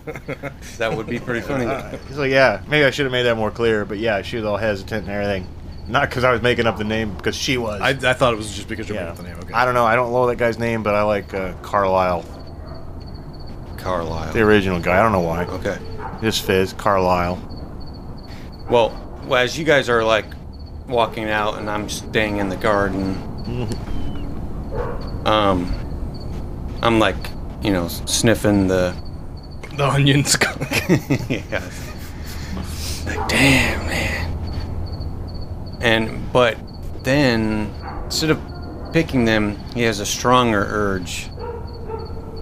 [0.78, 1.66] That would be pretty funny.
[2.12, 3.84] So yeah, maybe I should have made that more clear.
[3.84, 5.48] But yeah, she was all hesitant and everything.
[5.88, 7.80] Not because I was making up the name, because she was.
[7.80, 9.06] I, I thought it was just because you're yeah.
[9.06, 9.38] making up the name.
[9.44, 9.54] Okay.
[9.54, 9.84] I don't know.
[9.84, 12.24] I don't know that guy's name, but I like uh, Carlisle,
[13.78, 14.32] Carlisle.
[14.34, 14.98] the original guy.
[14.98, 15.44] I don't know why.
[15.46, 15.78] Okay.
[16.20, 17.36] This Fizz, Carlisle.
[18.70, 18.92] Well,
[19.24, 20.26] well, as you guys are like
[20.86, 23.16] walking out, and I'm staying in the garden,
[25.24, 25.74] um,
[26.82, 27.16] I'm like,
[27.62, 28.94] you know, sniffing the.
[29.76, 30.60] The onion skunk.
[31.28, 31.62] yeah.
[33.06, 35.78] Like, damn, man.
[35.80, 36.56] And but
[37.04, 37.72] then
[38.04, 38.40] instead of
[38.92, 41.28] picking them, he has a stronger urge.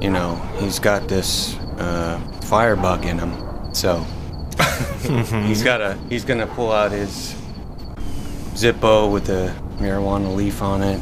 [0.01, 4.05] You know, he's got this uh, firebug in him, so
[5.47, 7.35] he's got a he's gonna pull out his
[8.55, 11.01] Zippo with the marijuana leaf on it.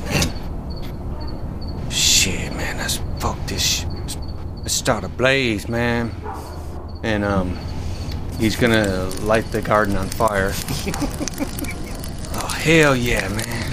[3.24, 3.62] Shit, man, let's fuck this.
[3.62, 3.84] sh-
[4.62, 6.10] Let's start a blaze, man.
[7.02, 7.58] And um,
[8.38, 10.52] he's gonna light the garden on fire.
[12.34, 13.72] oh hell yeah, man!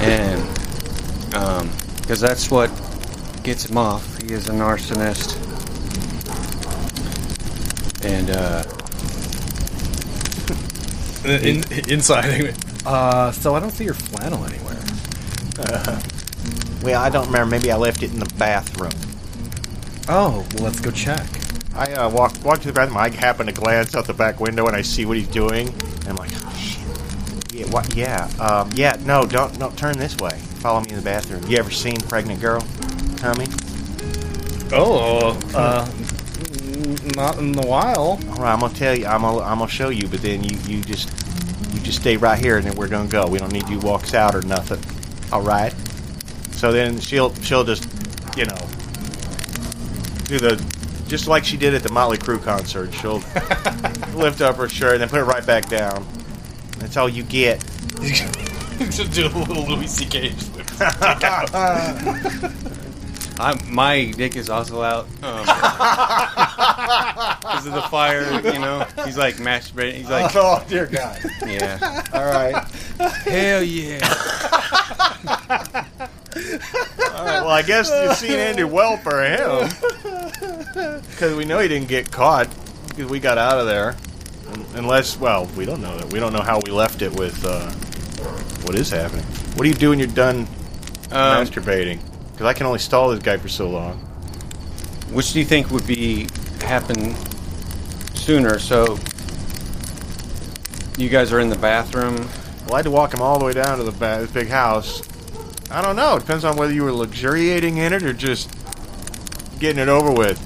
[0.00, 2.70] And um, because that's what
[3.42, 4.20] gets him off.
[4.22, 5.40] He is an arsonist.
[8.04, 8.64] And uh,
[11.28, 12.54] in, inside.
[12.86, 14.76] Uh, so I don't see your flannel anywhere.
[16.84, 17.50] Well, I don't remember.
[17.50, 18.92] Maybe I left it in the bathroom.
[20.06, 21.26] Oh, well, let's go check.
[21.74, 22.98] I uh, walk walk to the bathroom.
[22.98, 25.68] I happen to glance out the back window and I see what he's doing.
[25.68, 27.54] And I'm like, oh, shit.
[27.54, 27.94] Yeah, what?
[27.94, 28.98] Yeah, um, yeah.
[29.00, 30.36] No, don't, don't turn this way.
[30.60, 31.42] Follow me in the bathroom.
[31.48, 32.60] You ever seen Pregnant Girl,
[33.16, 33.46] Tommy?
[34.70, 35.90] Oh, uh,
[37.16, 38.20] not in a while.
[38.28, 39.06] All right, I'm gonna tell you.
[39.06, 40.06] I'm gonna, I'm gonna show you.
[40.06, 41.08] But then you, you just,
[41.72, 43.26] you just stay right here, and then we're gonna go.
[43.26, 44.80] We don't need you walks out or nothing.
[45.32, 45.72] All right.
[46.64, 47.86] So then she'll, she'll just,
[48.38, 48.56] you know,
[50.24, 50.56] do the,
[51.06, 52.90] just like she did at the Motley Crue concert.
[52.94, 53.18] She'll
[54.18, 56.06] lift up her shirt and then put it right back down.
[56.78, 57.60] That's all you get.
[58.00, 60.32] Just do a little Louis C.K.
[63.38, 65.42] I, my dick is also out um,
[67.40, 68.40] because of the fire.
[68.40, 69.96] You know, he's like masturbating.
[69.96, 71.20] He's like, oh dear God.
[71.46, 72.64] yeah, All right.
[73.26, 74.00] hell yeah.
[76.36, 77.40] All right.
[77.42, 79.68] Well, I guess you've seen Andy well for him
[81.10, 82.48] because we know he didn't get caught
[82.88, 83.96] because we got out of there.
[84.74, 86.12] Unless, well, we don't know that.
[86.12, 87.70] We don't know how we left it with uh,
[88.64, 89.24] what is happening.
[89.54, 90.40] What do you do when you're done
[91.10, 92.00] Um, masturbating?
[92.32, 93.98] Because I can only stall this guy for so long.
[95.12, 96.26] which do you think would be
[96.60, 97.14] happen
[98.14, 98.58] sooner?
[98.58, 98.98] So
[100.98, 102.16] you guys are in the bathroom.
[102.66, 105.02] Well, I had to walk him all the way down to the ba- big house.
[105.74, 106.16] I don't know.
[106.16, 108.48] It depends on whether you were luxuriating in it or just
[109.58, 110.38] getting it over with.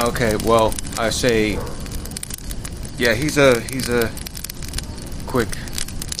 [0.00, 1.58] Okay, well, I say,
[2.98, 4.10] yeah, he's a he's a
[5.26, 5.48] quick.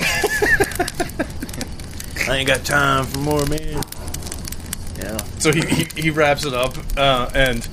[2.28, 3.82] I ain't got time for more, man.
[4.98, 5.18] Yeah.
[5.38, 7.68] So he, he, he wraps it up, uh, and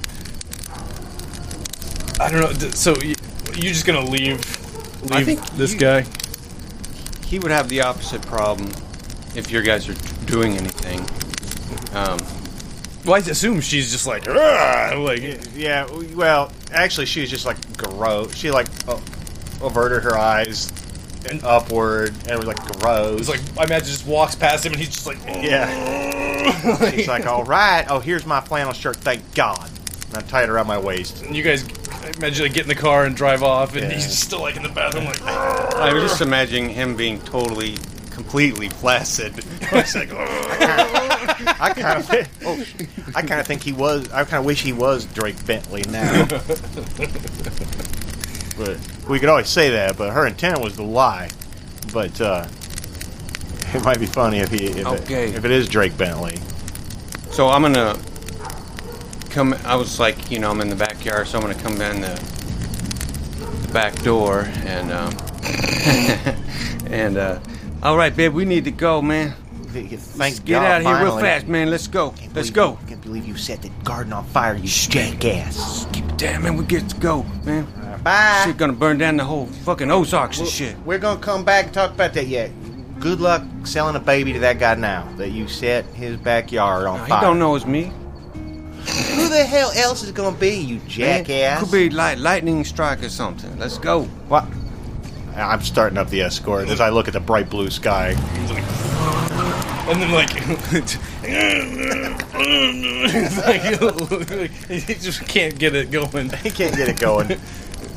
[2.19, 2.51] I don't know.
[2.71, 3.15] So you,
[3.55, 4.39] you just gonna leave
[5.11, 6.05] I leave think this you- guy?
[7.31, 8.69] He would have the opposite problem
[9.35, 10.99] if your guys are doing anything.
[11.95, 12.19] Um,
[13.05, 17.77] Well, I assume she's just like, "Ugh," like Yeah, well, actually, she was just like
[17.77, 18.35] gross.
[18.35, 18.99] She like uh,
[19.63, 20.73] averted her eyes
[21.29, 23.21] and upward, and was like gross.
[23.21, 26.89] it's like I imagine just walks past him and he's just like, yeah.
[26.91, 29.69] She's like, all right, oh, here's my flannel shirt, thank God.
[30.09, 31.23] And I tie it around my waist.
[31.23, 31.63] And you guys
[32.17, 33.91] imagine like get in the car and drive off, and Yeah.
[33.95, 35.21] he's just still like in the bathroom, like.
[35.21, 37.77] I was just imagining him being totally,
[38.11, 39.19] completely flashed.
[39.73, 42.11] It's like, I kind of,
[42.45, 42.63] oh,
[43.15, 44.11] I kind of think he was.
[44.11, 46.25] I kind of wish he was Drake Bentley now.
[48.57, 48.77] but
[49.07, 49.97] we could always say that.
[49.97, 51.29] But her intent was to lie.
[51.93, 52.47] But uh,
[53.73, 55.29] it might be funny if he, if, Okay.
[55.29, 56.37] it, if it is Drake Bentley.
[57.31, 57.97] So I'm gonna
[59.31, 59.53] come.
[59.65, 63.57] I was like, you know, I'm in the backyard, so I'm gonna come in the,
[63.65, 65.15] the back door and um,
[66.91, 67.39] and uh,
[67.83, 69.33] all right, babe, we need to go, man.
[69.73, 71.21] Thank Get God, out of here real finally.
[71.23, 71.69] fast, man.
[71.69, 72.09] Let's go.
[72.11, 72.79] Can't Let's believe- go.
[72.89, 75.85] Can't believe you set the garden on fire, you jackass.
[76.17, 77.65] Damn, man, we get to go, man.
[78.03, 78.43] Bye.
[78.45, 80.77] Shit gonna burn down the whole fucking Ozarks and shit.
[80.79, 82.51] We're gonna come back and talk about that yet.
[82.99, 86.99] Good luck selling a baby to that guy now that you set his backyard on
[86.99, 87.19] Nah, fire.
[87.19, 87.91] he don't know it's me.
[89.31, 90.87] Who the hell else is it gonna be, you man.
[90.89, 91.61] jackass?
[91.61, 93.57] Could be like lightning strike or something.
[93.57, 94.03] Let's go.
[94.27, 94.45] What?
[95.33, 98.09] I'm starting up the escort as I look at the bright blue sky.
[99.87, 100.31] And then like,
[100.73, 100.97] it's
[103.47, 106.29] like he just can't get it going.
[106.43, 107.39] He can't get it going.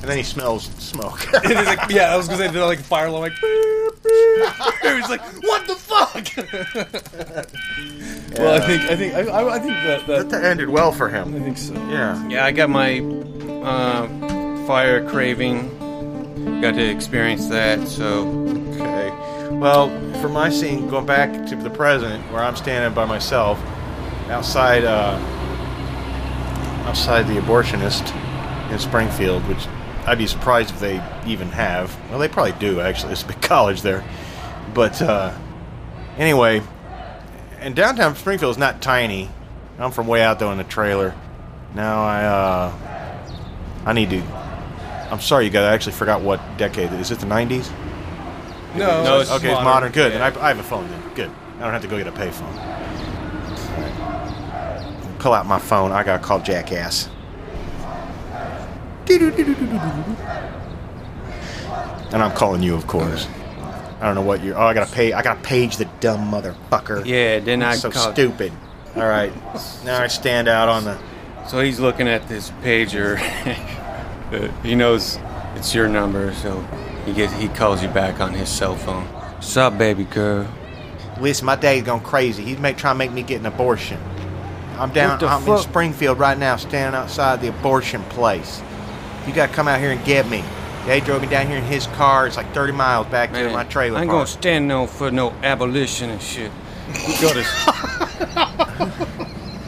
[0.05, 1.26] And then he smells smoke.
[1.34, 3.40] And he's like, yeah, I was gonna say they're like fire alarm, like.
[3.40, 4.82] Beep, beep.
[4.82, 6.36] He's like, what the fuck?
[8.38, 11.09] well, I think I think I, I I think that that that ended well for
[11.09, 11.34] him.
[11.34, 11.72] I think so.
[11.88, 12.28] Yeah.
[12.28, 14.07] Yeah, I got my uh,
[14.66, 15.70] fire craving.
[16.61, 17.88] Got to experience that.
[17.88, 18.28] So
[18.74, 19.11] Okay.
[19.57, 19.88] Well,
[20.20, 23.59] for my scene, going back to the present, where I'm standing by myself
[24.28, 25.18] outside, uh,
[26.86, 28.14] outside the abortionist
[28.70, 29.66] in Springfield, which
[30.07, 31.94] I'd be surprised if they even have.
[32.11, 33.12] Well, they probably do actually.
[33.14, 34.05] It's a big college there,
[34.74, 35.32] but uh,
[36.18, 36.62] anyway,
[37.61, 39.30] and downtown Springfield is not tiny.
[39.78, 41.14] I'm from way out though, in the trailer.
[41.74, 42.72] Now I, uh,
[43.86, 44.22] I need to.
[45.11, 45.64] I'm sorry, you guys.
[45.64, 46.92] I actually forgot what decade.
[46.92, 47.70] Is it the 90s?
[48.76, 49.92] No, No, it's okay, it's modern.
[49.92, 50.12] Good.
[50.12, 50.30] yeah.
[50.30, 50.88] Then I, I have a phone.
[50.90, 51.30] Then good.
[51.57, 52.52] I don't have to go get a payphone.
[55.18, 55.92] Pull out my phone.
[55.92, 57.09] I gotta call Jackass.
[62.12, 63.26] And I'm calling you, of course.
[64.00, 64.57] I don't know what you're.
[64.57, 65.12] Oh, I gotta pay.
[65.12, 67.05] I gotta page the dumb motherfucker.
[67.07, 68.52] yeah, then I so called- stupid.
[68.96, 69.32] All right.
[69.84, 70.98] Now I stand out on the.
[71.48, 73.18] So he's looking at this pager.
[74.64, 75.16] He knows
[75.55, 76.61] it's your number, so
[77.07, 79.07] he gets he calls you back on his cell phone.
[79.40, 80.48] Sup, baby girl?
[81.20, 82.42] Listen, my dad's gone crazy.
[82.42, 84.00] He's make, trying to make me get an abortion.
[84.76, 85.22] I'm down.
[85.22, 85.59] I'm in?
[85.59, 88.61] Springfield right now, standing outside the abortion place.
[89.27, 90.45] You got to come out here and get me.
[90.87, 92.27] They drove me down here in his car.
[92.27, 94.27] It's like 30 miles back to my trailer I ain't park.
[94.27, 96.51] gonna stand no for no abolition and shit.
[97.09, 97.45] We go to.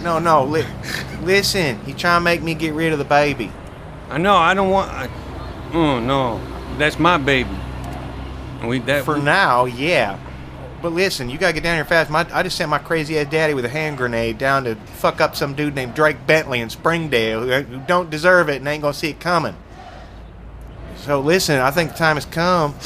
[0.02, 0.44] No, no.
[0.44, 0.64] Li-
[1.22, 3.50] listen, he's trying to make me get rid of the baby.
[4.08, 4.36] I know.
[4.36, 4.88] I don't want.
[4.92, 5.08] I,
[5.72, 6.40] oh no,
[6.78, 7.50] that's my baby.
[8.64, 10.16] We that For now, yeah.
[10.86, 12.10] But listen, you gotta get down here fast.
[12.10, 15.20] My, I just sent my crazy ass daddy with a hand grenade down to fuck
[15.20, 18.68] up some dude named Drake Bentley in Springdale uh, who, who don't deserve it and
[18.68, 19.56] ain't gonna see it coming.
[20.98, 22.76] So listen, I think the time has come.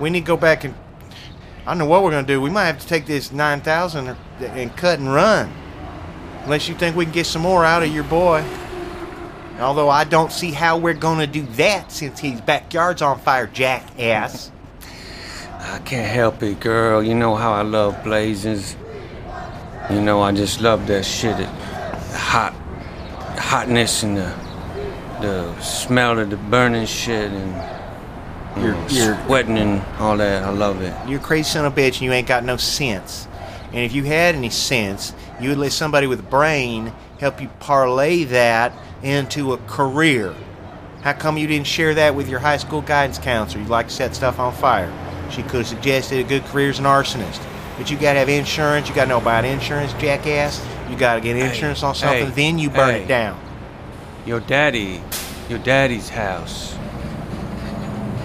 [0.00, 0.74] We need to go back and
[1.64, 2.40] I don't know what we're gonna do.
[2.40, 5.52] We might have to take this nine thousand and cut and run,
[6.42, 8.44] unless you think we can get some more out of your boy.
[9.60, 14.50] Although I don't see how we're gonna do that since his backyard's on fire, jackass.
[15.66, 17.02] I can't help it, girl.
[17.02, 18.76] You know how I love blazes.
[19.90, 21.36] You know I just love that shit.
[21.36, 21.46] The
[22.16, 22.52] hot,
[23.38, 24.34] hotness and the
[25.20, 27.50] the smell of the burning shit and
[28.62, 30.42] you know, you're- sweating and all that.
[30.44, 30.92] I love it.
[31.08, 33.26] You're a crazy son of a bitch and you ain't got no sense.
[33.68, 38.24] And if you had any sense, you would let somebody with brain help you parlay
[38.24, 40.34] that into a career.
[41.02, 43.62] How come you didn't share that with your high school guidance counselor?
[43.62, 44.92] You like to set stuff on fire.
[45.34, 47.44] She could have suggested a good career as an arsonist.
[47.76, 50.64] But you gotta have insurance, you gotta know about insurance, jackass.
[50.88, 53.02] You gotta get insurance on something, hey, then you burn hey.
[53.02, 53.40] it down.
[54.26, 55.02] Your daddy,
[55.48, 56.76] your daddy's house.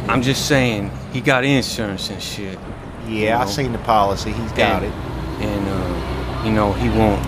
[0.07, 2.59] I'm just saying, he got insurance and shit.
[3.07, 3.49] Yeah, I know.
[3.49, 4.31] seen the policy.
[4.31, 5.45] He's got and, it.
[5.45, 7.25] And uh, you know he won't.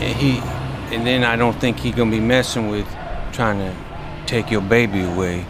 [0.00, 0.38] and He
[0.94, 2.86] and then I don't think he gonna be messing with
[3.32, 3.74] trying to
[4.26, 5.46] take your baby away.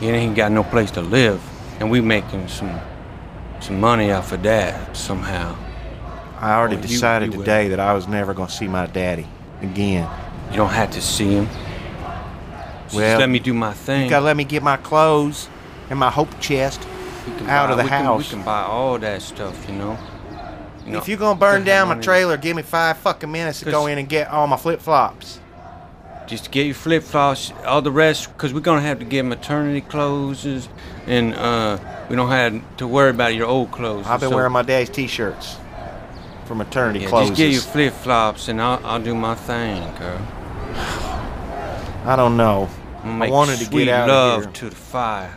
[0.00, 1.40] He ain't got no place to live,
[1.80, 2.78] and we making some
[3.60, 5.54] some money off of that somehow.
[6.40, 7.44] I already you- decided you will.
[7.44, 9.26] today that I was never gonna see my daddy
[9.62, 10.08] again.
[10.50, 11.48] You don't have to see him.
[12.84, 14.04] Just Well, let me do my thing.
[14.04, 15.48] You gotta let me get my clothes
[15.88, 16.80] and my hope chest.
[17.46, 18.18] Out buy- of the we can- house.
[18.18, 19.96] we can buy all that stuff, you know.
[20.84, 23.70] You know, if you're gonna burn down my trailer, give me five fucking minutes to
[23.70, 25.38] go in and get all my flip flops.
[26.32, 29.82] Just get your flip flops, all the rest, because we're gonna have to get maternity
[29.82, 30.46] clothes,
[31.06, 31.76] and uh,
[32.08, 34.06] we don't have to worry about your old clothes.
[34.06, 35.58] I've been So- wearing my dad's t-shirts.
[36.46, 37.28] for maternity Yeah, closes.
[37.28, 40.18] just get your flip flops and I'll, I'll do my thing, girl.
[42.06, 42.70] I don't know.
[43.04, 44.52] I wanted to get out of love here.
[44.52, 45.34] to the fire.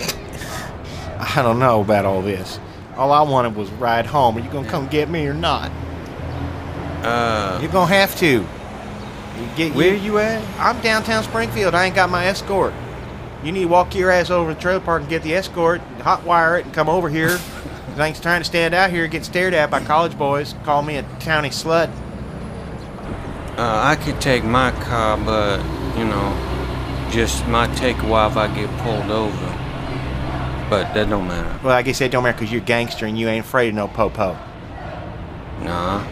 [1.20, 2.58] I don't know about all this.
[2.96, 4.36] All I wanted was ride home.
[4.36, 5.70] Are you gonna come get me or not?
[7.04, 8.44] Uh, You're gonna have to.
[9.58, 10.00] You where you.
[10.02, 10.42] you at?
[10.58, 11.74] I'm downtown Springfield.
[11.74, 12.72] I ain't got my escort.
[13.42, 15.80] You need to walk your ass over to the trailer park and get the escort,
[16.00, 17.38] hot wire it, and come over here.
[17.96, 21.02] Thanks trying to stand out here, get stared at by college boys, call me a
[21.20, 21.88] county slut.
[23.56, 25.58] Uh, I could take my car, but
[25.96, 29.46] you know, just might take a while if I get pulled over.
[30.68, 31.60] But that don't matter.
[31.62, 33.74] Well, I guess that don't matter because you're a gangster and you ain't afraid of
[33.74, 34.36] no po-po.
[35.62, 36.04] Nah.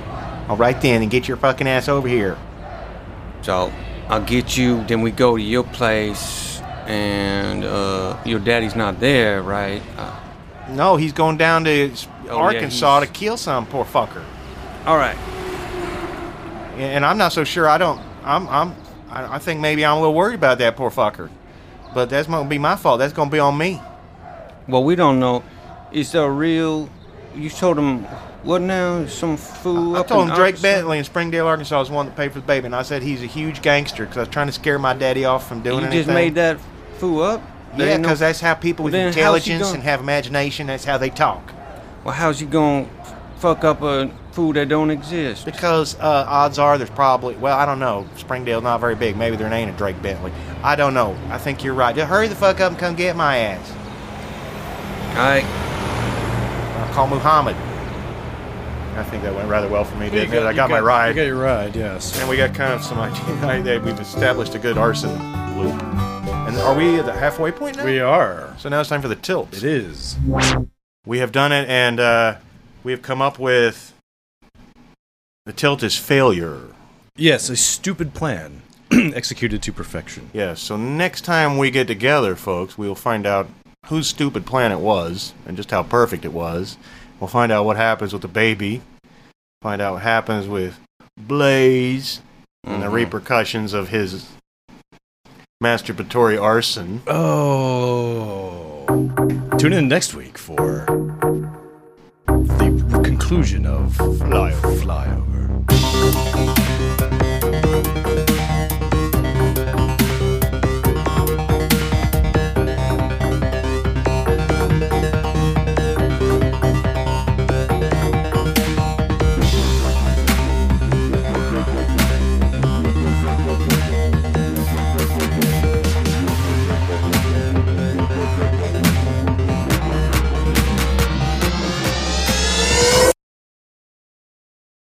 [0.48, 2.36] All right then, and get your fucking ass over here.
[3.42, 3.72] So
[4.08, 4.84] I'll get you.
[4.84, 9.82] Then we go to your place, and uh, your daddy's not there, right?
[9.96, 10.18] Uh,
[10.70, 11.90] No, he's going down to
[12.24, 14.22] Oh, yeah, Arkansas to kill some poor fucker.
[14.86, 15.16] all right.
[16.78, 17.68] And I'm not so sure.
[17.68, 18.00] I don't.
[18.24, 18.48] I'm.
[18.48, 18.74] I'm.
[19.10, 21.28] I I think maybe I'm a little worried about that poor fucker.
[21.94, 22.98] But that's gonna be my fault.
[22.98, 23.80] That's gonna be on me.
[24.66, 25.42] Well, we don't know.
[25.90, 26.88] Is there a real?
[27.34, 28.04] You told him
[28.42, 29.06] what now?
[29.06, 29.96] Some fool?
[29.96, 30.62] I up told him Drake Arkansas?
[30.62, 33.02] Bentley in Springdale, Arkansas, was the one that paid for the baby, and I said
[33.02, 35.80] he's a huge gangster because I was trying to scare my daddy off from doing
[35.80, 36.04] You anything.
[36.04, 36.58] just made that
[36.98, 37.40] fool up?
[37.76, 40.66] There Yeah, ain't no- because that's how people with how's he intelligence and have imagination.
[40.66, 41.52] That's how they talk.
[42.04, 42.86] Well, how's he gonna
[43.36, 45.44] fuck up a fool that don't exist?
[45.46, 49.36] Because uh, odds are there's probably well I don't know Springdale's not very big maybe
[49.36, 52.34] there ain't a Drake Bentley I don't know I think you're right just hurry the
[52.34, 53.72] fuck up and come get my ass
[55.10, 55.71] All right.
[56.92, 57.56] Call Muhammad
[58.96, 61.16] I think that went rather well for me didn't it I got, my You ride
[61.16, 62.18] got your ride, yes.
[62.20, 65.10] and we got kind of some idea we've established a good arson
[65.58, 68.54] loop and are we at the halfway point now We are.
[68.58, 70.16] so now it's time for the tilt It is.
[71.06, 72.36] we have done it and uh,
[72.84, 73.94] we have come up with
[75.46, 76.60] the tilt is failure
[77.16, 80.30] Yes, a stupid plan executed to perfection.
[80.32, 83.48] Yeah, so next time we get together, folks, we'll find out
[83.86, 86.76] whose stupid plan it was and just how perfect it was.
[87.20, 88.82] We'll find out what happens with the baby,
[89.60, 90.78] find out what happens with
[91.16, 92.20] Blaze,
[92.64, 92.92] and the Mhm.
[92.92, 94.26] repercussions of his
[95.62, 97.02] masturbatory arson.
[97.06, 98.84] Oh.
[99.58, 100.84] Tune in next week for
[102.26, 104.80] the conclusion of Flyover.
[105.68, 106.61] Flyover.